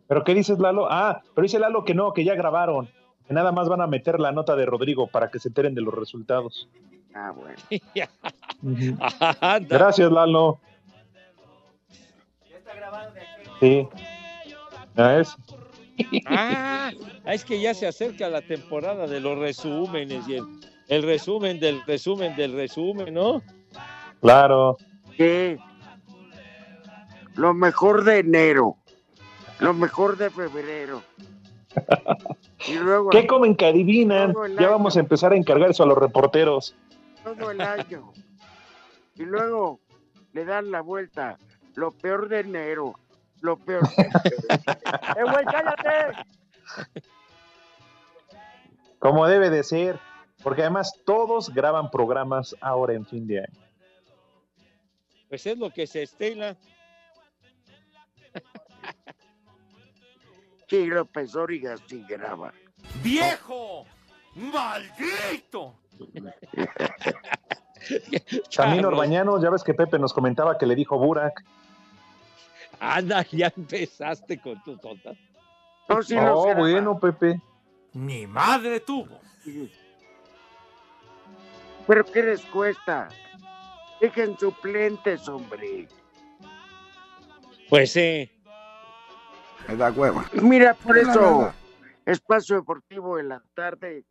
¿Pero 0.08 0.24
qué 0.24 0.36
dices, 0.36 0.60
Lalo? 0.60 0.88
Ah, 0.90 1.22
pero 1.34 1.44
dice 1.44 1.58
Lalo 1.58 1.84
que 1.84 1.96
no, 1.96 2.14
que 2.14 2.24
ya 2.24 2.36
grabaron. 2.36 2.90
Que 3.28 3.34
nada 3.34 3.52
más 3.52 3.68
van 3.70 3.82
a 3.82 3.88
meter 3.88 4.20
la 4.20 4.32
nota 4.32 4.56
de 4.56 4.68
Rodrigo 4.68 5.08
para 5.08 5.32
que 5.32 5.40
se 5.40 5.48
enteren 5.48 5.74
de 5.74 5.82
los 5.82 5.94
resultados. 5.96 6.68
Ah, 7.14 7.32
bueno. 7.32 7.58
Gracias, 9.68 10.12
Lalo. 10.12 10.60
Sí. 13.60 13.88
¿Ya 14.96 15.08
ves? 15.08 15.36
Ah, 16.28 16.92
es 17.26 17.44
que 17.44 17.60
ya 17.60 17.74
se 17.74 17.86
acerca 17.86 18.30
la 18.30 18.42
temporada 18.42 19.06
de 19.06 19.20
los 19.20 19.38
resúmenes 19.38 20.26
y 20.30 20.36
el, 20.36 20.46
el 20.88 21.04
resumen 21.04 21.60
del 21.60 21.84
resumen 21.86 22.38
del 22.38 22.54
resumen, 22.54 23.14
¿no? 23.14 23.42
Claro. 24.22 24.78
Sí. 25.18 25.58
Lo 27.36 27.54
mejor 27.54 28.06
de 28.06 28.20
enero. 28.20 28.78
Lo 29.60 29.74
mejor 29.74 30.16
de 30.16 30.30
febrero. 30.30 31.04
Y 32.68 32.76
luego 32.76 33.10
¿Qué 33.10 33.28
comen 33.28 33.56
que 33.56 33.66
adivinan? 33.66 34.34
Ya 34.60 34.70
vamos 34.70 34.96
a 34.98 35.00
empezar 35.00 35.34
a 35.34 35.36
encargar 35.36 35.70
eso 35.70 35.84
a 35.84 35.86
los 35.86 35.98
reporteros. 35.98 36.76
Todo 37.36 37.52
el 37.52 37.62
año. 37.62 38.12
Y 39.16 39.24
luego 39.24 39.80
le 40.34 40.46
dan 40.46 40.72
la 40.72 40.82
vuelta. 40.82 41.38
Lo 41.76 41.92
peor 41.92 42.30
de 42.30 42.40
enero. 42.40 42.96
Lo 43.42 43.58
peor. 43.58 43.84
¡Eh, 43.98 45.24
güey, 45.24 45.46
cállate! 45.46 46.24
Como 49.00 49.28
debe 49.28 49.50
de 49.50 49.64
ser. 49.64 50.00
Porque 50.44 50.62
además 50.62 50.94
todos 51.06 51.54
graban 51.54 51.92
programas 51.92 52.56
ahora 52.62 52.94
en 52.94 53.06
fin 53.06 53.28
de 53.28 53.40
año. 53.40 53.60
Pues 55.28 55.46
es 55.46 55.58
lo 55.58 55.70
que 55.70 55.86
se 55.86 56.04
estela. 56.04 56.56
Sí, 60.68 60.86
López 60.88 61.36
Origa 61.36 61.76
sí 61.88 62.06
graba. 62.08 62.54
¡Viejo! 63.04 63.86
¡Maldito! 64.36 65.76
También 68.56 68.84
Carlos. 68.84 68.94
Orbañanos, 68.94 69.42
ya 69.42 69.50
ves 69.50 69.64
que 69.64 69.74
Pepe 69.74 70.00
nos 70.00 70.14
comentaba 70.14 70.58
que 70.58 70.66
le 70.66 70.76
dijo 70.76 70.98
Burak. 70.98 71.44
Anda, 72.80 73.26
ya 73.32 73.52
empezaste 73.56 74.40
con 74.40 74.62
tus 74.64 74.80
tontas. 74.80 75.18
No, 75.88 75.96
oh, 75.96 75.98
los 75.98 76.10
graba. 76.10 76.54
bueno, 76.56 77.00
Pepe. 77.00 77.42
Mi 77.94 78.28
madre 78.28 78.80
tuvo. 78.80 79.20
Pero 81.88 82.06
¿qué 82.06 82.24
les 82.24 82.42
cuesta? 82.46 83.10
Dejen 84.00 84.38
suplentes, 84.38 85.28
hombre. 85.28 85.88
Pues 87.70 87.94
sí. 87.94 88.32
Me 89.68 89.76
da 89.76 89.92
hueva. 89.92 90.26
Mira, 90.34 90.74
por 90.76 90.96
No, 90.96 91.04
no, 91.04 91.12
eso, 91.12 91.22
no. 91.22 91.54
Espacio 92.06 92.56
Deportivo 92.58 93.20
en 93.20 93.30
la 93.30 93.44
tarde 93.54 94.04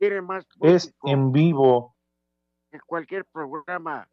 tiene 0.00 0.20
más 0.22 0.44
Es 0.62 0.92
en 1.04 1.30
vivo. 1.30 1.94
que 2.72 2.80
cualquier 2.80 3.24
programa 3.26 4.08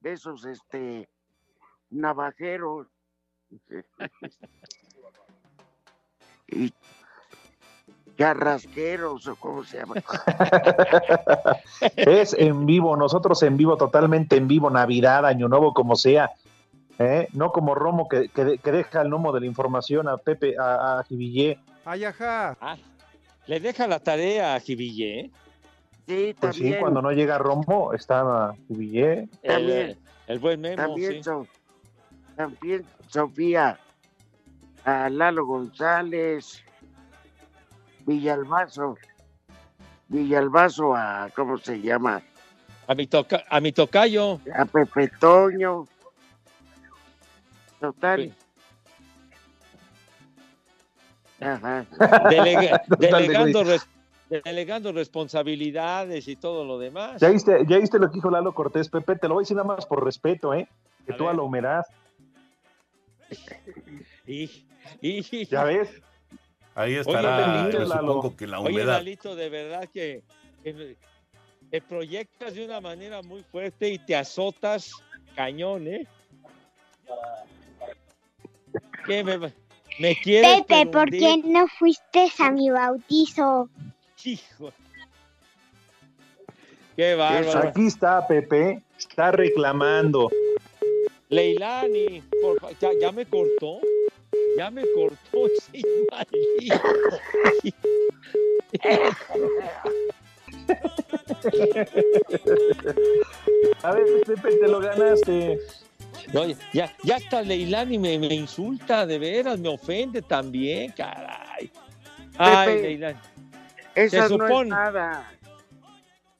de 0.00 0.12
esos, 0.12 0.44
este, 0.44 1.08
navajeros. 1.88 2.88
y 6.48 6.72
carrasqueros, 8.16 9.26
o 9.28 9.36
cómo 9.36 9.62
se 9.64 9.78
llama. 9.78 9.94
Es 11.96 12.34
en 12.34 12.66
vivo, 12.66 12.96
nosotros 12.96 13.40
en 13.44 13.56
vivo, 13.56 13.76
totalmente 13.76 14.36
en 14.36 14.48
vivo, 14.48 14.68
Navidad, 14.70 15.24
Año 15.24 15.46
Nuevo, 15.48 15.72
como 15.72 15.94
sea. 15.94 16.30
¿eh? 16.98 17.28
No 17.32 17.52
como 17.52 17.76
Romo 17.76 18.08
que, 18.08 18.28
que- 18.30 18.58
que 18.58 18.72
deja 18.72 19.02
el 19.02 19.08
gnomo 19.08 19.30
de 19.32 19.40
la 19.40 19.46
información 19.46 20.08
a 20.08 20.16
Pepe, 20.16 20.56
a, 20.58 20.98
a 20.98 21.04
Jivillé. 21.04 21.60
Ay, 21.84 22.04
ajá. 22.04 22.56
Ah, 22.60 22.76
le 23.48 23.58
deja 23.60 23.86
la 23.88 23.98
tarea 23.98 24.54
a 24.54 24.60
Jiville, 24.60 25.20
¿eh? 25.20 25.30
Sí, 26.06 26.34
Pues 26.38 26.54
sí, 26.56 26.62
también. 26.62 26.80
cuando 26.80 27.02
no 27.02 27.10
llega 27.12 27.36
Romo, 27.38 27.92
está 27.92 28.54
Jivillé. 28.68 29.28
El, 29.42 29.52
También. 29.52 29.98
el 30.26 30.38
buen 30.38 30.60
Memo, 30.60 30.76
También, 30.76 31.12
sí. 31.14 31.22
So- 31.24 31.46
también 32.36 32.84
Sofía, 33.08 33.78
a 34.84 35.10
Lalo 35.10 35.44
González, 35.44 36.62
Villalbazo, 38.06 38.96
Villalbazo 40.08 40.94
a, 40.94 41.28
¿cómo 41.34 41.58
se 41.58 41.80
llama? 41.80 42.22
A 42.86 42.94
mi, 42.94 43.06
toca, 43.06 43.44
a 43.50 43.60
mi 43.60 43.72
tocayo. 43.72 44.40
A 44.56 44.64
Pepe 44.64 45.08
Toño. 45.20 45.84
Total. 47.80 48.22
Ajá. 48.30 48.47
Delega- 51.38 52.82
delegando, 52.98 53.64
res- 53.64 53.86
delegando 54.44 54.92
responsabilidades 54.92 56.28
y 56.28 56.36
todo 56.36 56.64
lo 56.64 56.78
demás. 56.78 57.20
¿Ya 57.20 57.28
viste, 57.30 57.64
¿Ya 57.66 57.78
viste 57.78 57.98
lo 57.98 58.08
que 58.10 58.14
dijo 58.16 58.30
Lalo 58.30 58.52
Cortés, 58.54 58.88
Pepe? 58.88 59.16
Te 59.16 59.28
lo 59.28 59.34
voy 59.34 59.42
a 59.42 59.44
decir 59.44 59.56
nada 59.56 59.68
más 59.68 59.86
por 59.86 60.04
respeto, 60.04 60.52
¿eh? 60.54 60.68
Que 61.06 61.12
A 61.12 61.16
tú 61.16 61.24
a 61.24 61.28
ver. 61.28 61.36
la 61.36 61.42
humedad. 61.44 61.84
Y, 64.26 64.50
y- 65.00 65.46
¿Ya 65.46 65.64
ves? 65.64 65.88
Ahí 66.74 66.92
Oye, 66.92 67.00
estará, 67.00 67.46
Lalo. 67.64 67.70
yo 67.70 67.86
supongo 67.86 68.36
que 68.36 68.46
la 68.46 68.60
Oye, 68.60 68.70
humedad. 68.74 68.94
Lalito, 68.98 69.34
de 69.34 69.48
verdad 69.48 69.88
que, 69.92 70.22
que 70.62 70.96
te 71.70 71.80
proyectas 71.82 72.54
de 72.54 72.64
una 72.64 72.80
manera 72.80 73.20
muy 73.22 73.42
fuerte 73.42 73.88
y 73.88 73.98
te 73.98 74.14
azotas 74.16 74.92
cañón, 75.34 75.86
¿eh? 75.88 76.06
¿Qué 79.06 79.24
me, 79.24 79.52
me 79.98 80.16
quieres 80.16 80.62
Pepe, 80.62 80.86
¿por 80.86 81.10
qué 81.10 81.36
no 81.44 81.66
fuiste 81.78 82.28
a 82.38 82.50
mi 82.50 82.70
bautizo? 82.70 83.68
Hijo. 84.24 84.72
Qué 86.96 87.14
bárbaro. 87.14 87.68
Aquí 87.68 87.86
está 87.86 88.26
Pepe, 88.26 88.82
está 88.98 89.30
reclamando. 89.32 90.30
Leilani, 91.28 92.22
por 92.42 92.58
fa- 92.60 92.72
ya, 92.80 92.90
ya 93.00 93.12
me 93.12 93.24
cortó. 93.26 93.80
Ya 94.56 94.70
me 94.70 94.82
cortó, 94.92 95.46
sí, 95.72 95.82
maldito. 96.10 96.80
A 103.82 103.92
ver, 103.92 104.04
Pepe, 104.26 104.56
te 104.56 104.68
lo 104.68 104.80
ganaste. 104.80 105.58
No, 106.32 106.46
ya, 106.72 106.94
ya 107.02 107.16
hasta 107.16 107.42
Leilani 107.42 107.98
me, 107.98 108.18
me 108.18 108.34
insulta, 108.34 109.06
de 109.06 109.18
veras, 109.18 109.58
me 109.58 109.68
ofende 109.68 110.22
también, 110.22 110.92
caray. 110.92 111.70
Ay, 112.36 112.66
Pepe, 112.66 112.82
Leilani. 112.82 113.18
Esa 113.94 114.28
no 114.28 114.60
es 114.60 114.66
nada. 114.68 115.30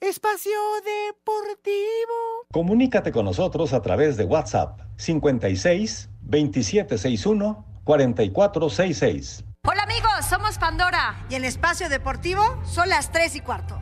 Espacio 0.00 0.52
Deportivo. 0.84 2.46
Comunícate 2.52 3.10
con 3.10 3.24
nosotros 3.24 3.72
a 3.72 3.82
través 3.82 4.16
de 4.16 4.24
WhatsApp 4.24 4.78
56 4.96 6.08
2761 6.20 7.64
4466. 7.84 9.44
Hola 9.66 9.82
amigos, 9.82 10.26
somos 10.28 10.56
Pandora. 10.58 11.26
Y 11.28 11.34
en 11.34 11.44
Espacio 11.44 11.88
Deportivo 11.88 12.42
son 12.64 12.88
las 12.88 13.10
3 13.10 13.36
y 13.36 13.40
cuarto. 13.40 13.80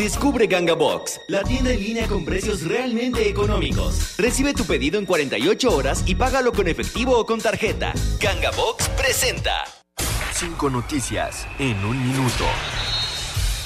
Descubre 0.00 0.46
Ganga 0.46 0.72
Box, 0.72 1.20
la 1.28 1.42
tienda 1.42 1.72
en 1.72 1.78
línea 1.78 2.08
con 2.08 2.24
precios 2.24 2.62
realmente 2.62 3.28
económicos. 3.28 4.14
Recibe 4.16 4.54
tu 4.54 4.64
pedido 4.64 4.98
en 4.98 5.04
48 5.04 5.76
horas 5.76 6.04
y 6.06 6.14
págalo 6.14 6.52
con 6.54 6.68
efectivo 6.68 7.18
o 7.18 7.26
con 7.26 7.38
tarjeta. 7.38 7.92
Ganga 8.18 8.50
Box 8.52 8.88
presenta. 8.96 9.62
Cinco 10.32 10.70
noticias 10.70 11.46
en 11.58 11.84
un 11.84 12.02
minuto. 12.02 12.46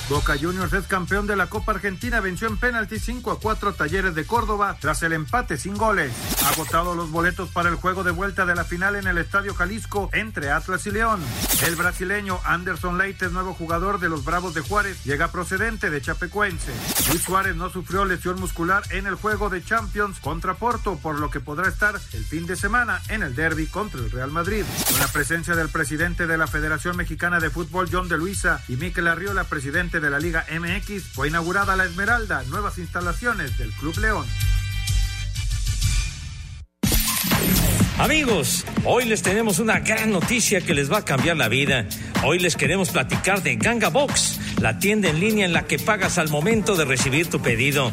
Boca 0.08 0.36
Juniors 0.38 0.72
es 0.74 0.86
campeón 0.86 1.26
de 1.26 1.34
la 1.34 1.46
Copa 1.46 1.72
Argentina, 1.72 2.20
venció 2.20 2.46
en 2.46 2.58
penalti 2.58 2.98
5 2.98 3.30
a 3.30 3.40
4 3.40 3.70
a 3.70 3.72
Talleres 3.72 4.14
de 4.14 4.26
Córdoba 4.26 4.76
tras 4.78 5.02
el 5.02 5.14
empate 5.14 5.56
sin 5.56 5.76
goles. 5.76 6.12
Ha 6.44 6.50
agotado 6.50 6.94
los 6.94 7.10
boletos 7.10 7.48
para 7.48 7.70
el 7.70 7.76
juego 7.76 8.04
de 8.04 8.10
vuelta 8.10 8.44
de 8.44 8.54
la 8.54 8.64
final 8.64 8.96
en 8.96 9.06
el 9.06 9.16
Estadio 9.16 9.54
Jalisco 9.54 10.10
entre 10.12 10.50
Atlas 10.50 10.86
y 10.86 10.90
León. 10.90 11.22
El 11.66 11.76
brasileño 11.76 12.38
Anderson 12.44 12.98
Leite, 12.98 13.30
nuevo 13.30 13.54
jugador 13.54 13.98
de 13.98 14.10
los 14.10 14.26
Bravos 14.26 14.52
de 14.52 14.60
Juárez, 14.60 15.02
llega 15.04 15.32
procedente 15.32 15.88
de 15.88 16.02
Chapecuense. 16.02 16.72
Luis 17.08 17.22
Suárez 17.22 17.56
no 17.56 17.70
sufrió 17.70 18.04
lesión 18.04 18.38
muscular 18.38 18.82
en 18.90 19.06
el 19.06 19.14
juego 19.14 19.48
de 19.48 19.64
Champions 19.64 20.20
contra 20.20 20.52
Porto, 20.52 20.98
por 21.02 21.18
lo 21.18 21.30
que 21.30 21.40
podrá 21.40 21.68
estar 21.68 21.98
el 22.12 22.24
fin 22.24 22.46
de 22.46 22.56
semana 22.56 23.00
en 23.08 23.22
el 23.22 23.34
derby 23.34 23.66
contra 23.66 24.00
el 24.00 24.10
Real 24.10 24.30
Madrid. 24.30 24.64
Con 24.90 25.00
la 25.00 25.08
presencia 25.08 25.54
del 25.54 25.70
presidente 25.70 26.26
de 26.26 26.36
la 26.36 26.46
Federación 26.46 26.94
Mexicana 26.98 27.40
de 27.40 27.48
Fútbol, 27.48 27.88
John 27.90 28.08
de 28.08 28.18
Luisa, 28.18 28.62
y 28.68 28.76
Miquel 28.76 29.08
Arriola, 29.08 29.44
presidente 29.44 29.93
de 30.00 30.10
la 30.10 30.18
Liga 30.18 30.44
MX, 30.50 31.04
fue 31.12 31.28
inaugurada 31.28 31.76
la 31.76 31.84
Esmeralda, 31.84 32.42
nuevas 32.44 32.78
instalaciones 32.78 33.56
del 33.58 33.70
Club 33.72 33.96
León. 33.98 34.26
Amigos, 37.98 38.64
hoy 38.84 39.04
les 39.04 39.22
tenemos 39.22 39.60
una 39.60 39.78
gran 39.78 40.10
noticia 40.10 40.60
que 40.60 40.74
les 40.74 40.90
va 40.90 40.98
a 40.98 41.04
cambiar 41.04 41.36
la 41.36 41.48
vida. 41.48 41.86
Hoy 42.24 42.40
les 42.40 42.56
queremos 42.56 42.90
platicar 42.90 43.42
de 43.42 43.54
Ganga 43.54 43.88
Box, 43.88 44.40
la 44.60 44.80
tienda 44.80 45.08
en 45.08 45.20
línea 45.20 45.46
en 45.46 45.52
la 45.52 45.64
que 45.64 45.78
pagas 45.78 46.18
al 46.18 46.28
momento 46.28 46.74
de 46.74 46.84
recibir 46.84 47.30
tu 47.30 47.40
pedido. 47.40 47.92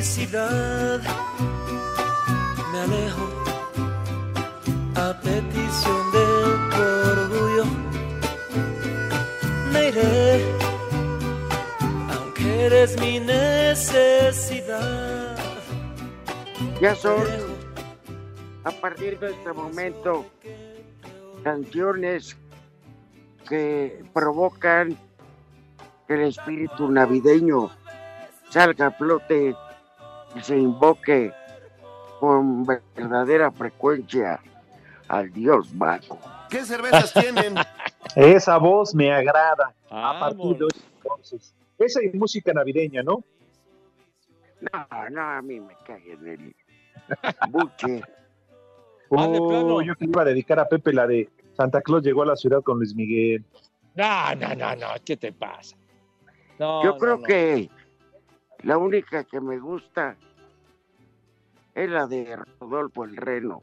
Felicidad, 0.00 1.00
me 2.72 2.78
alejo 2.80 3.28
a 4.96 5.12
petición 5.20 6.12
de 6.12 6.24
tu 6.70 6.80
orgullo. 7.10 7.64
Me 9.72 9.88
iré, 9.88 10.42
aunque 12.14 12.66
eres 12.66 12.98
mi 12.98 13.20
necesidad. 13.20 14.78
Ya 16.80 16.94
son, 16.94 17.22
a 18.64 18.70
partir 18.70 19.18
de 19.18 19.32
este 19.32 19.52
momento, 19.52 20.24
canciones 21.44 22.38
que 23.46 24.02
provocan 24.14 24.96
que 26.08 26.14
el 26.14 26.22
espíritu 26.22 26.90
navideño 26.90 27.70
salga 28.48 28.86
a 28.86 28.90
flote 28.92 29.54
y 30.34 30.40
se 30.40 30.56
invoque 30.56 31.32
con 32.18 32.64
verdadera 32.64 33.50
frecuencia 33.50 34.40
al 35.08 35.32
Dios 35.32 35.72
mago. 35.74 36.18
¿Qué 36.48 36.64
cervezas 36.64 37.12
tienen? 37.12 37.54
Esa 38.16 38.58
voz 38.58 38.94
me 38.94 39.12
agrada. 39.12 39.74
A 39.90 40.20
partir 40.20 40.56
de 40.58 40.64
hoy, 40.64 40.70
entonces. 40.96 41.54
Esa 41.78 42.00
es 42.02 42.14
música 42.14 42.52
navideña, 42.52 43.02
¿no? 43.02 43.24
No, 44.60 44.86
no, 45.10 45.22
a 45.22 45.40
mí 45.42 45.58
me 45.58 45.74
cae 45.86 46.12
en 46.12 46.26
el 46.28 46.54
buche. 47.50 48.02
Oh, 49.12 49.82
yo 49.82 49.96
que 49.96 50.04
iba 50.04 50.22
a 50.22 50.24
dedicar 50.24 50.60
a 50.60 50.68
Pepe 50.68 50.92
la 50.92 51.04
de 51.04 51.28
Santa 51.56 51.80
Claus 51.82 52.04
llegó 52.04 52.22
a 52.22 52.26
la 52.26 52.36
ciudad 52.36 52.62
con 52.62 52.78
Luis 52.78 52.94
Miguel. 52.94 53.44
No, 53.96 54.34
no, 54.36 54.54
no, 54.54 54.76
no, 54.76 54.86
¿qué 55.04 55.16
te 55.16 55.32
pasa? 55.32 55.76
No, 56.60 56.84
Yo 56.84 56.92
no, 56.92 56.98
creo 56.98 57.16
no. 57.16 57.22
que 57.24 57.68
la 58.62 58.78
única 58.78 59.24
que 59.24 59.40
me 59.40 59.58
gusta 59.58 60.16
es 61.74 61.88
la 61.90 62.06
de 62.06 62.36
Rodolfo 62.60 63.04
el 63.04 63.16
Reno 63.16 63.62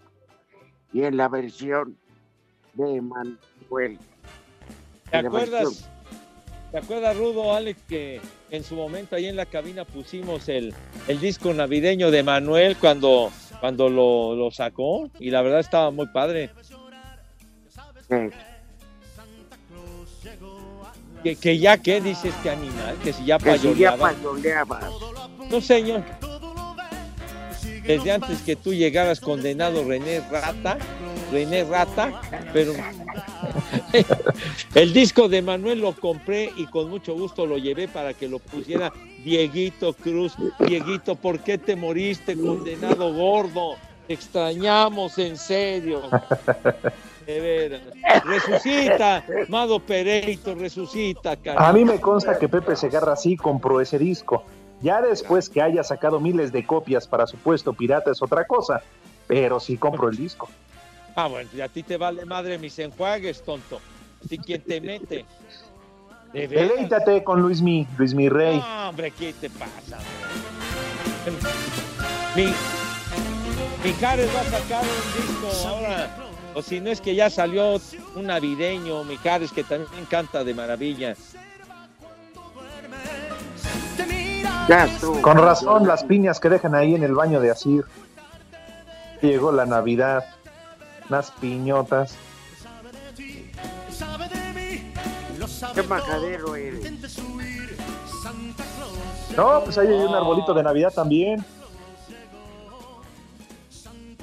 y 0.93 1.03
en 1.03 1.17
la 1.17 1.27
versión 1.27 1.97
de 2.73 3.01
Manuel. 3.01 3.97
¿Te 5.11 5.21
versión- 5.21 5.25
acuerdas? 5.27 5.89
¿Te 6.71 6.77
acuerdas, 6.79 7.17
Rudo, 7.17 7.53
Alex, 7.55 7.81
que 7.87 8.19
en 8.51 8.63
su 8.63 8.75
momento 8.75 9.15
ahí 9.15 9.25
en 9.27 9.37
la 9.37 9.45
cabina 9.45 9.85
pusimos 9.85 10.49
el, 10.49 10.73
el 11.07 11.19
disco 11.21 11.53
navideño 11.53 12.11
de 12.11 12.23
Manuel 12.23 12.75
cuando, 12.75 13.31
cuando 13.61 13.87
lo, 13.89 14.35
lo 14.35 14.51
sacó? 14.51 15.09
Y 15.17 15.29
la 15.31 15.41
verdad 15.41 15.61
estaba 15.61 15.91
muy 15.91 16.07
padre. 16.07 16.49
Que, 21.27 21.35
que 21.35 21.59
ya, 21.59 21.77
¿qué 21.77 21.99
dice 21.99 22.29
este 22.29 22.49
animal? 22.49 22.95
Que 23.03 23.11
si 23.11 23.25
ya 23.25 23.37
Que 23.37 23.57
si 23.59 23.75
ya 23.75 23.97
payoleaba. 23.97 24.81
No, 25.49 25.59
señor. 25.59 26.05
Desde 27.85 28.11
antes 28.13 28.41
que 28.43 28.55
tú 28.55 28.73
llegaras 28.73 29.19
condenado 29.19 29.83
René 29.83 30.21
Rata, 30.31 30.77
René 31.29 31.65
Rata, 31.65 32.21
pero 32.53 32.73
el 34.75 34.93
disco 34.93 35.27
de 35.27 35.41
Manuel 35.41 35.81
lo 35.81 35.93
compré 35.93 36.49
y 36.55 36.65
con 36.67 36.89
mucho 36.89 37.13
gusto 37.13 37.45
lo 37.45 37.57
llevé 37.57 37.89
para 37.89 38.13
que 38.13 38.29
lo 38.29 38.39
pusiera 38.39 38.93
Dieguito 39.25 39.91
Cruz. 39.91 40.33
Dieguito, 40.65 41.15
¿por 41.15 41.41
qué 41.41 41.57
te 41.57 41.75
moriste, 41.75 42.37
condenado 42.37 43.13
gordo? 43.13 43.75
Te 44.07 44.13
extrañamos 44.13 45.17
en 45.17 45.35
serio. 45.35 46.03
De 47.27 47.41
veras. 47.41 47.81
Resucita, 48.23 49.25
Mado 49.49 49.79
Pereito, 49.81 50.55
resucita, 50.55 51.35
carajo. 51.35 51.65
A 51.67 51.73
mí 51.73 51.83
me 51.83 51.99
consta 51.99 52.39
que 52.39 52.47
Pepe 52.47 52.77
Segarra 52.77 53.17
sí 53.17 53.35
compró 53.35 53.81
ese 53.81 53.99
disco. 53.99 54.45
Ya 54.81 55.01
después 55.01 55.49
que 55.49 55.61
haya 55.61 55.83
sacado 55.83 56.21
miles 56.21 56.53
de 56.53 56.65
copias 56.65 57.05
para 57.05 57.27
supuesto 57.27 57.73
pirata 57.73 58.11
es 58.11 58.21
otra 58.21 58.45
cosa, 58.47 58.81
pero 59.27 59.59
sí 59.59 59.75
compró 59.77 60.07
el 60.07 60.15
disco. 60.15 60.47
Ah, 61.17 61.27
bueno, 61.27 61.49
y 61.53 61.59
a 61.59 61.67
ti 61.67 61.83
te 61.83 61.97
vale 61.97 62.23
madre 62.23 62.57
mis 62.57 62.79
enjuagues, 62.79 63.41
tonto. 63.41 63.81
¿Y 64.29 64.37
quién 64.37 64.61
te 64.61 64.79
mete? 64.79 65.25
Deleítate 66.31 67.25
con 67.25 67.41
Luis 67.41 67.61
Mi, 67.61 67.85
Luis 67.97 68.13
Mi 68.13 68.29
Rey. 68.29 68.57
No, 68.57 68.89
hombre, 68.89 69.11
¿qué 69.11 69.33
te 69.33 69.49
pasa? 69.49 69.97
hombre? 71.27 71.51
Mi, 72.35 72.45
mi 73.83 73.93
Jares 73.95 74.29
va 74.33 74.41
a 74.41 74.43
sacar 74.45 74.83
un 74.83 75.27
disco 75.27 75.67
ahora. 75.67 76.26
O 76.57 76.63
si 76.63 76.79
no 76.79 76.89
es 76.89 77.01
que 77.01 77.13
ya 77.13 77.29
salió 77.29 77.79
un 78.15 78.25
navideño, 78.25 79.03
mi 79.03 79.15
Jares, 79.17 79.51
que 79.51 79.63
también 79.63 79.91
me 79.91 79.99
encanta 79.99 80.43
de 80.43 80.55
maravilla. 80.55 81.15
Con 85.21 85.37
razón, 85.37 85.85
las 85.85 86.03
piñas 86.03 86.39
que 86.39 86.49
dejan 86.49 86.73
ahí 86.73 86.95
en 86.95 87.03
el 87.03 87.13
baño 87.13 87.39
de 87.39 87.51
Asir. 87.51 87.85
Llegó 89.21 89.51
la 89.51 89.67
Navidad, 89.67 90.25
unas 91.07 91.29
piñotas. 91.29 92.15
Qué 95.75 95.83
majadero 95.83 96.55
eres. 96.55 97.19
No, 99.37 99.61
pues 99.63 99.77
ahí 99.77 99.89
hay 99.89 99.99
un 99.99 100.15
arbolito 100.15 100.55
de 100.55 100.63
Navidad 100.63 100.91
también. 100.91 101.45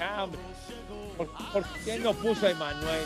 Ah, 0.01 0.25
hombre, 0.25 0.41
¿Por, 1.17 1.29
por 1.53 1.65
qué 1.85 1.99
no 1.99 2.13
puso 2.15 2.47
a 2.47 2.51
Emanuel? 2.51 3.05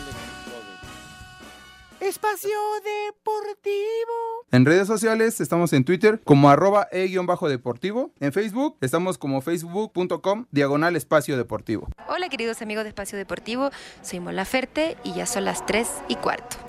Espacio 2.00 2.50
Deportivo. 2.84 4.38
En 4.52 4.64
redes 4.64 4.86
sociales 4.86 5.40
estamos 5.40 5.72
en 5.72 5.84
Twitter 5.84 6.20
como 6.22 6.48
arroba 6.48 6.86
e-deportivo. 6.92 8.12
En 8.20 8.32
Facebook 8.32 8.76
estamos 8.80 9.18
como 9.18 9.40
facebook.com 9.40 10.46
diagonal 10.50 10.96
espacio 10.96 11.36
deportivo. 11.36 11.88
Hola 12.08 12.28
queridos 12.28 12.62
amigos 12.62 12.84
de 12.84 12.90
Espacio 12.90 13.18
Deportivo, 13.18 13.70
soy 14.02 14.20
Mola 14.20 14.44
Ferte 14.44 14.96
y 15.04 15.14
ya 15.14 15.26
son 15.26 15.44
las 15.44 15.66
3 15.66 15.88
y 16.08 16.16
cuarto. 16.16 16.67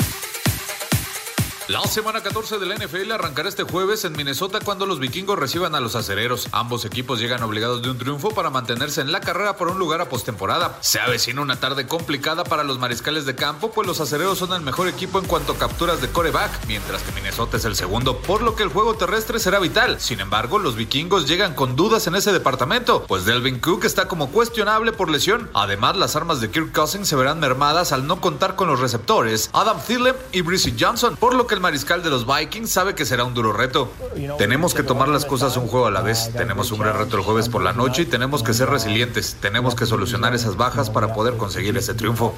La 1.70 1.84
semana 1.84 2.24
14 2.24 2.58
de 2.58 2.66
la 2.66 2.74
NFL 2.78 3.12
arrancará 3.12 3.48
este 3.48 3.62
jueves 3.62 4.04
en 4.04 4.14
Minnesota 4.14 4.58
cuando 4.60 4.88
los 4.88 4.98
vikingos 4.98 5.38
reciban 5.38 5.76
a 5.76 5.80
los 5.80 5.96
acereros. 5.96 6.48
Ambos 6.52 6.84
equipos 6.84 7.20
llegan 7.20 7.44
obligados 7.44 7.84
de 7.84 7.92
un 7.92 8.00
triunfo 8.00 8.32
para 8.32 8.50
mantenerse 8.50 9.02
en 9.02 9.12
la 9.12 9.22
carrera 9.22 9.56
por 9.56 9.68
un 9.68 9.78
lugar 9.78 10.02
a 10.02 10.10
postemporada. 10.10 10.80
Se 10.82 11.00
avecina 11.00 11.42
una 11.42 11.60
tarde 11.60 11.86
complicada 11.86 12.44
para 12.44 12.64
los 12.64 12.80
mariscales 12.80 13.28
de 13.28 13.36
campo, 13.36 13.70
pues 13.70 13.88
los 13.88 14.00
acereros 14.00 14.40
son 14.40 14.52
el 14.54 14.62
mejor 14.62 14.88
equipo 14.88 15.20
en 15.20 15.26
cuanto 15.26 15.52
a 15.52 15.58
capturas 15.60 16.02
de 16.02 16.10
coreback, 16.10 16.66
mientras 16.66 17.04
que 17.04 17.12
Minnesota 17.12 17.58
es 17.58 17.66
el 17.66 17.76
segundo, 17.76 18.18
por 18.18 18.42
lo 18.42 18.56
que 18.56 18.64
el 18.64 18.70
juego 18.70 18.96
terrestre 18.96 19.38
será 19.38 19.60
vital. 19.60 20.02
Sin 20.02 20.22
embargo, 20.22 20.58
los 20.58 20.76
vikingos 20.76 21.28
llegan 21.28 21.54
con 21.54 21.76
dudas 21.76 22.08
en 22.08 22.16
ese 22.16 22.34
departamento, 22.34 23.06
pues 23.08 23.26
Delvin 23.26 23.60
Cook 23.60 23.86
está 23.86 24.08
como 24.08 24.32
cuestionable 24.32 24.92
por 24.92 25.12
lesión. 25.12 25.52
Además, 25.54 25.98
las 25.98 26.16
armas 26.16 26.42
de 26.42 26.50
Kirk 26.50 26.72
Cousins 26.72 27.08
se 27.08 27.16
verán 27.16 27.40
mermadas 27.40 27.92
al 27.92 28.08
no 28.08 28.22
contar 28.22 28.56
con 28.56 28.70
los 28.70 28.80
receptores 28.80 29.52
Adam 29.54 29.78
Thielen 29.86 30.16
y 30.32 30.42
Breezy 30.42 30.76
Johnson, 30.76 31.16
por 31.16 31.36
lo 31.36 31.46
que 31.46 31.59
el 31.60 31.64
mariscal 31.64 32.02
de 32.02 32.10
los 32.10 32.26
Vikings 32.26 32.70
sabe 32.70 32.96
que 32.96 33.06
será 33.06 33.26
un 33.26 33.34
duro 33.34 33.52
reto. 33.52 33.92
Tenemos 34.38 34.74
que 34.74 34.82
tomar 34.82 35.10
las 35.10 35.26
cosas 35.26 35.58
un 35.58 35.68
juego 35.68 35.88
a 35.88 35.92
la 35.92 36.02
vez. 36.02 36.32
Tenemos 36.32 36.72
un 36.72 36.80
gran 36.80 36.98
reto 36.98 37.18
el 37.18 37.24
jueves 37.24 37.50
por 37.50 37.62
la 37.62 37.74
noche 37.74 38.04
y 38.04 38.06
tenemos 38.06 38.44
que 38.44 38.54
ser 38.54 38.70
resilientes. 38.70 39.36
Tenemos 39.42 39.76
que 39.76 39.86
solucionar 39.86 40.34
esas 40.34 40.56
bajas 40.56 40.90
para 40.90 41.14
poder 41.14 41.36
conseguir 41.36 41.76
ese 41.76 41.94
triunfo. 41.94 42.34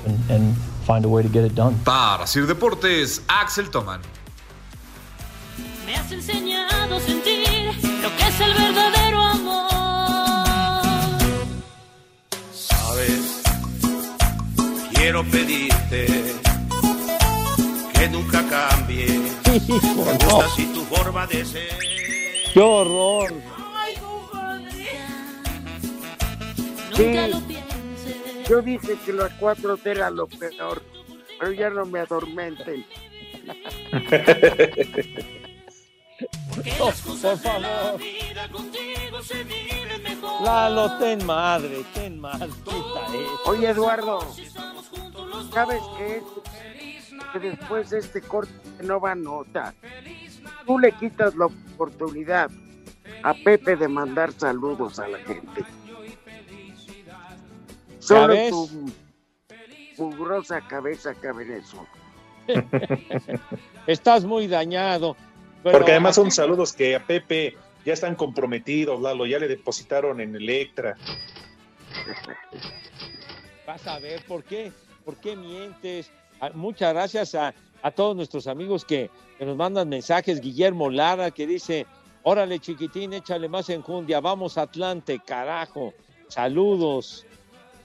Para 1.83 2.25
Sir 2.25 2.47
Deportes, 2.47 3.21
Axel 3.27 3.69
Toman. 3.69 4.01
Me 5.85 5.95
has 5.95 6.11
enseñado 6.11 6.95
a 6.95 6.99
sentir 6.99 7.67
lo 8.01 8.09
que 8.17 8.27
es 8.27 8.41
el 8.41 8.53
verdadero 8.55 9.19
amor. 9.19 9.69
Sabes, 12.53 13.43
quiero 14.95 15.23
pedirte 15.25 16.41
que 17.93 18.09
nunca 18.09 18.41
cambie. 18.91 19.31
Me 19.45 19.59
gusta 19.95 20.45
así 20.45 20.65
tu 20.73 20.83
forma 20.85 21.27
de 21.27 21.45
ser. 21.45 21.77
¡Qué 22.53 22.59
horror! 22.59 23.33
Sí, 26.95 27.13
yo 28.49 28.61
dije 28.61 28.97
que 29.05 29.13
las 29.13 29.31
cuatro 29.33 29.79
era 29.85 30.09
lo 30.09 30.27
peor, 30.27 30.83
pero 31.39 31.51
ya 31.53 31.69
no 31.69 31.85
me 31.85 31.99
adormenten. 31.99 32.85
No, 36.77 36.85
por 36.85 37.37
favor. 37.37 37.99
Lalo, 40.43 40.97
ten 40.97 41.25
madre, 41.25 41.83
ten 41.93 42.19
madre. 42.19 42.49
Oye, 43.45 43.69
Eduardo, 43.69 44.19
¿sabes 45.53 45.81
qué? 45.97 46.21
Que 47.33 47.39
después 47.39 47.89
de 47.89 47.99
este 47.99 48.21
corte 48.21 48.51
no 48.83 48.99
va 48.99 49.15
nota. 49.15 49.73
Tú 50.65 50.79
le 50.79 50.91
quitas 50.93 51.35
la 51.35 51.45
oportunidad 51.45 52.49
a 53.23 53.33
Pepe 53.33 53.75
de 53.75 53.87
mandar 53.87 54.31
saludos 54.33 54.99
a 54.99 55.07
la 55.07 55.17
gente. 55.19 55.63
Solo 57.99 58.35
tu 58.49 58.91
mugrosa 59.97 60.61
cabeza 60.61 61.13
cabe 61.13 61.43
en 61.43 61.51
eso. 61.51 61.87
Estás 63.87 64.25
muy 64.25 64.47
dañado. 64.47 65.15
Pero 65.63 65.77
Porque 65.77 65.91
además 65.91 66.15
son 66.15 66.31
saludos 66.31 66.73
que 66.73 66.95
a 66.95 67.05
Pepe 67.05 67.55
ya 67.85 67.93
están 67.93 68.15
comprometidos, 68.15 68.99
Lalo, 68.99 69.25
ya 69.25 69.39
le 69.39 69.47
depositaron 69.47 70.19
en 70.19 70.35
Electra. 70.35 70.97
Vas 73.65 73.85
a 73.87 73.99
ver, 73.99 74.25
¿por 74.25 74.43
qué? 74.43 74.71
¿Por 75.05 75.17
qué 75.17 75.35
mientes? 75.35 76.11
Ah, 76.41 76.49
Muchas 76.53 76.93
gracias 76.93 77.35
a, 77.35 77.53
a 77.83 77.91
todos 77.91 78.15
nuestros 78.15 78.47
amigos 78.47 78.83
que, 78.83 79.09
que 79.37 79.45
nos 79.45 79.55
mandan 79.55 79.87
mensajes. 79.87 80.41
Guillermo 80.41 80.89
Lara 80.89 81.29
que 81.31 81.45
dice, 81.45 81.85
órale 82.23 82.59
chiquitín, 82.59 83.13
échale 83.13 83.47
más 83.47 83.69
enjundia, 83.69 84.19
vamos 84.19 84.57
Atlante, 84.57 85.19
carajo. 85.25 85.93
Saludos. 86.27 87.25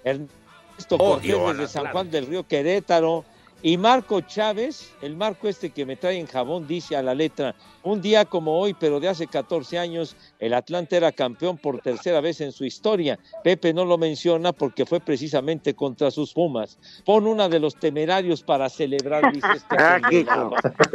Ernesto 0.04 0.98
Cortés 0.98 1.34
Odio 1.34 1.48
al 1.48 1.58
desde 1.58 1.72
San. 1.72 1.92
Juan 1.92 2.10
del 2.10 2.26
Río 2.26 2.46
Querétaro. 2.46 3.24
Y 3.62 3.78
Marco 3.78 4.20
Chávez, 4.20 4.92
el 5.00 5.16
Marco 5.16 5.48
este 5.48 5.70
que 5.70 5.86
me 5.86 5.96
trae 5.96 6.18
en 6.18 6.26
jabón, 6.26 6.66
dice 6.66 6.94
a 6.94 7.02
la 7.02 7.14
letra, 7.14 7.54
un 7.82 8.02
día 8.02 8.24
como 8.26 8.58
hoy, 8.58 8.74
pero 8.78 9.00
de 9.00 9.08
hace 9.08 9.26
14 9.26 9.78
años, 9.78 10.14
el 10.38 10.52
Atlante 10.52 10.96
era 10.96 11.10
campeón 11.10 11.56
por 11.56 11.80
tercera 11.80 12.20
vez 12.20 12.40
en 12.42 12.52
su 12.52 12.64
historia. 12.64 13.18
Pepe 13.42 13.72
no 13.72 13.84
lo 13.84 13.96
menciona 13.96 14.52
porque 14.52 14.84
fue 14.84 15.00
precisamente 15.00 15.74
contra 15.74 16.10
sus 16.10 16.34
Pumas. 16.34 16.78
Pon 17.04 17.26
una 17.26 17.48
de 17.48 17.58
los 17.58 17.76
temerarios 17.76 18.42
para 18.42 18.68
celebrar, 18.68 19.32
dice 19.32 19.48
este 19.56 19.76
Ah, 19.78 20.00
hijo. 20.10 20.54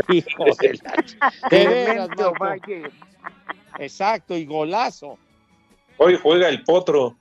Hijo 0.10 0.46
de 0.60 0.80
la... 0.84 1.50
De 1.50 1.68
veras, 1.68 2.10
Clemente 2.10 2.24
Marco. 2.24 2.44
Ovalle. 2.44 2.92
Exacto, 3.80 4.38
y 4.38 4.46
golazo. 4.46 5.18
Hoy 5.98 6.18
juega 6.22 6.48
el 6.48 6.64
potro. 6.64 7.18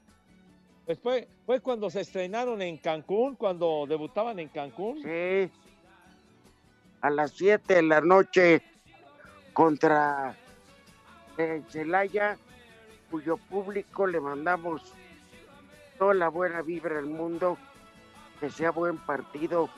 Pues 0.91 0.99
fue, 0.99 1.29
fue 1.47 1.61
cuando 1.61 1.89
se 1.89 2.01
estrenaron 2.01 2.61
en 2.63 2.77
Cancún, 2.77 3.37
cuando 3.37 3.87
debutaban 3.89 4.41
en 4.41 4.49
Cancún. 4.49 5.01
Sí. 5.01 5.49
A 7.01 7.11
las 7.11 7.31
7 7.31 7.75
de 7.77 7.83
la 7.83 8.01
noche 8.01 8.61
contra 9.53 10.35
eh, 11.39 11.63
Celaya, 11.69 12.37
cuyo 13.09 13.37
público 13.37 14.09
le 14.09 14.19
mandamos 14.19 14.83
toda 15.97 16.13
la 16.15 16.29
buena 16.29 16.61
vibra 16.61 16.97
del 16.97 17.07
mundo, 17.07 17.57
que 18.41 18.51
sea 18.51 18.73
buen 18.73 18.99
partido, 18.99 19.71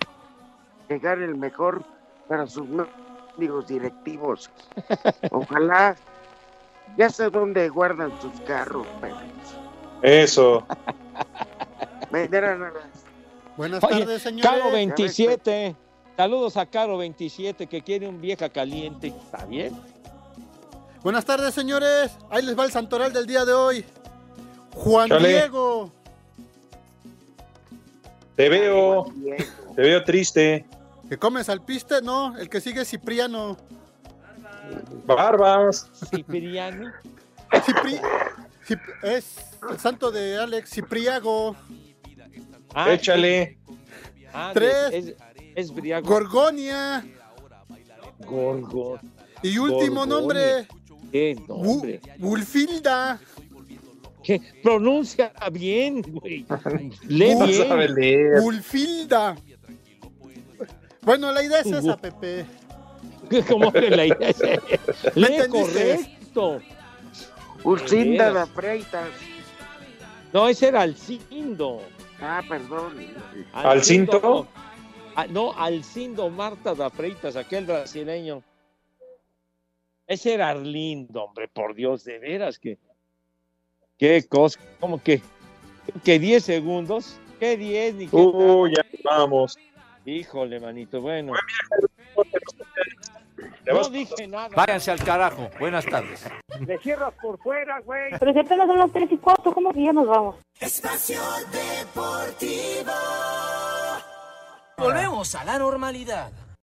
que 0.89 0.99
gane 0.99 1.27
el 1.27 1.35
mejor 1.35 1.85
para 2.27 2.47
sus 2.47 2.67
amigos 3.37 3.67
directivos. 3.67 4.51
Ojalá, 5.31 5.95
ya 6.97 7.11
sé 7.11 7.29
dónde 7.29 7.69
guardan 7.69 8.11
sus 8.23 8.41
carros, 8.47 8.87
pero 9.03 9.17
Eso. 10.01 10.67
Buenas 13.57 13.83
Oye, 13.85 14.01
tardes, 14.01 14.23
señores. 14.23 14.51
Caro 14.51 14.71
27. 14.73 15.77
Saludos 16.17 16.57
a 16.57 16.67
Caro 16.67 16.99
27 16.99 17.67
que 17.67 17.83
quiere 17.83 18.07
un 18.09 18.21
vieja 18.21 18.49
caliente. 18.49 19.09
¿Está 19.09 19.45
bien? 19.47 19.73
Buenas 21.03 21.25
tardes, 21.25 21.55
señores. 21.55 22.13
Ahí 22.31 22.43
les 22.45 22.59
va 22.59 22.65
el 22.65 22.71
santoral 22.73 23.13
del 23.13 23.27
día 23.27 23.45
de 23.45 23.53
hoy. 23.53 23.85
Juan 24.75 25.09
Chale. 25.09 25.29
Diego. 25.29 25.91
Te 28.37 28.49
veo, 28.49 29.07
te 29.77 29.83
veo 29.83 30.05
triste. 30.05 30.65
¿Que 31.09 31.19
comes 31.19 31.49
al 31.49 31.63
piste? 31.63 32.01
No, 32.03 32.37
el 32.39 32.49
que 32.49 32.61
sigue 32.61 32.83
es 32.83 32.89
Cipriano. 32.89 33.57
Barbas. 35.05 35.89
Cipriano. 36.09 36.91
Cipri- 37.51 38.01
Cip- 38.01 38.32
es 39.03 39.37
el 39.71 39.79
santo 39.79 40.11
de 40.11 40.37
Alex 40.37 40.71
Cipriago. 40.71 41.57
Ah, 42.75 42.93
Échale. 42.93 43.59
Ah, 44.33 44.51
Tres. 44.55 44.93
Es, 44.93 45.15
es 45.55 45.75
briago. 45.75 46.07
Gorgonia. 46.09 47.05
Gorgo. 48.21 48.99
Y 49.43 49.59
último 49.59 50.07
Gorgonia. 50.07 50.07
nombre. 50.07 50.69
¿Qué 51.11 51.37
nombre? 51.47 52.01
Wulfilda. 52.19 53.21
¿Qué? 54.23 54.41
Pronuncia 54.63 55.33
bien, 55.53 56.01
güey. 56.03 56.47
Lee 57.09 57.35
No 57.35 57.47
bien. 57.47 57.95
leer. 57.95 58.41
Wulfilda. 58.41 59.37
Bueno, 61.03 61.33
la 61.33 61.43
idea 61.43 61.61
es 61.61 61.67
esa, 61.67 61.97
Pepe. 61.97 62.47
¿Cómo 63.49 63.73
que 63.73 63.91
la 63.91 64.07
idea 64.07 64.29
es 64.29 64.41
¿Me 65.17 65.29
Lee 65.31 65.49
correcto. 65.49 66.61
Ulcinda 67.65 68.33
De. 68.33 68.47
Freitas. 68.47 69.09
No, 70.33 70.49
ese 70.49 70.69
era 70.69 70.83
Alcindo. 70.83 71.83
Ah, 72.21 72.43
perdón. 72.49 72.95
¿Alcinto? 73.53 74.47
Ah, 75.15 75.27
no, 75.29 75.53
Alcindo 75.59 76.31
Marta 76.31 76.75
da 76.75 76.89
Freitas, 76.89 77.37
aquel 77.37 77.67
brasileño. 77.67 78.43
Ese 80.07 80.35
era 80.35 80.51
Arlindo, 80.51 81.25
hombre, 81.25 81.49
por 81.49 81.75
Dios, 81.75 82.05
de 82.05 82.19
veras 82.19 82.59
que. 82.59 82.79
Qué 83.99 84.25
cosa, 84.29 84.59
como 84.81 85.03
que. 85.03 85.23
Que 86.05 86.19
10 86.19 86.45
segundos. 86.45 87.17
¿Qué 87.39 87.57
10? 87.57 87.95
Ni 87.95 88.09
qué 88.09 88.17
Uh, 88.17 88.67
ya 88.69 88.85
vamos. 89.05 89.59
Híjole, 90.05 90.61
manito, 90.61 91.01
bueno. 91.01 91.33
No 93.67 93.75
vas- 93.77 93.91
dije 93.93 94.27
nada. 94.29 94.49
Váyanse 94.55 94.91
al 94.91 95.03
carajo. 95.05 95.51
Buenas 95.59 95.85
tardes. 95.87 96.25
Le 96.61 96.79
cierras 96.79 97.13
por 97.21 97.39
fuera, 97.39 97.81
güey. 97.81 98.11
Pero 98.19 98.33
si 98.33 98.39
apenas 98.39 98.67
son 98.67 98.79
las 98.79 98.93
3 98.93 99.11
y 99.13 99.17
4, 99.19 99.53
¿cómo 99.53 99.73
que 99.73 99.85
ya 99.85 99.93
nos 99.93 100.07
vamos? 100.07 100.37
Espacio 100.61 101.21
Deportivo. 101.53 102.93
Volvemos 104.79 105.35
a 105.35 105.45
la 105.45 105.59
normalidad. 105.59 106.31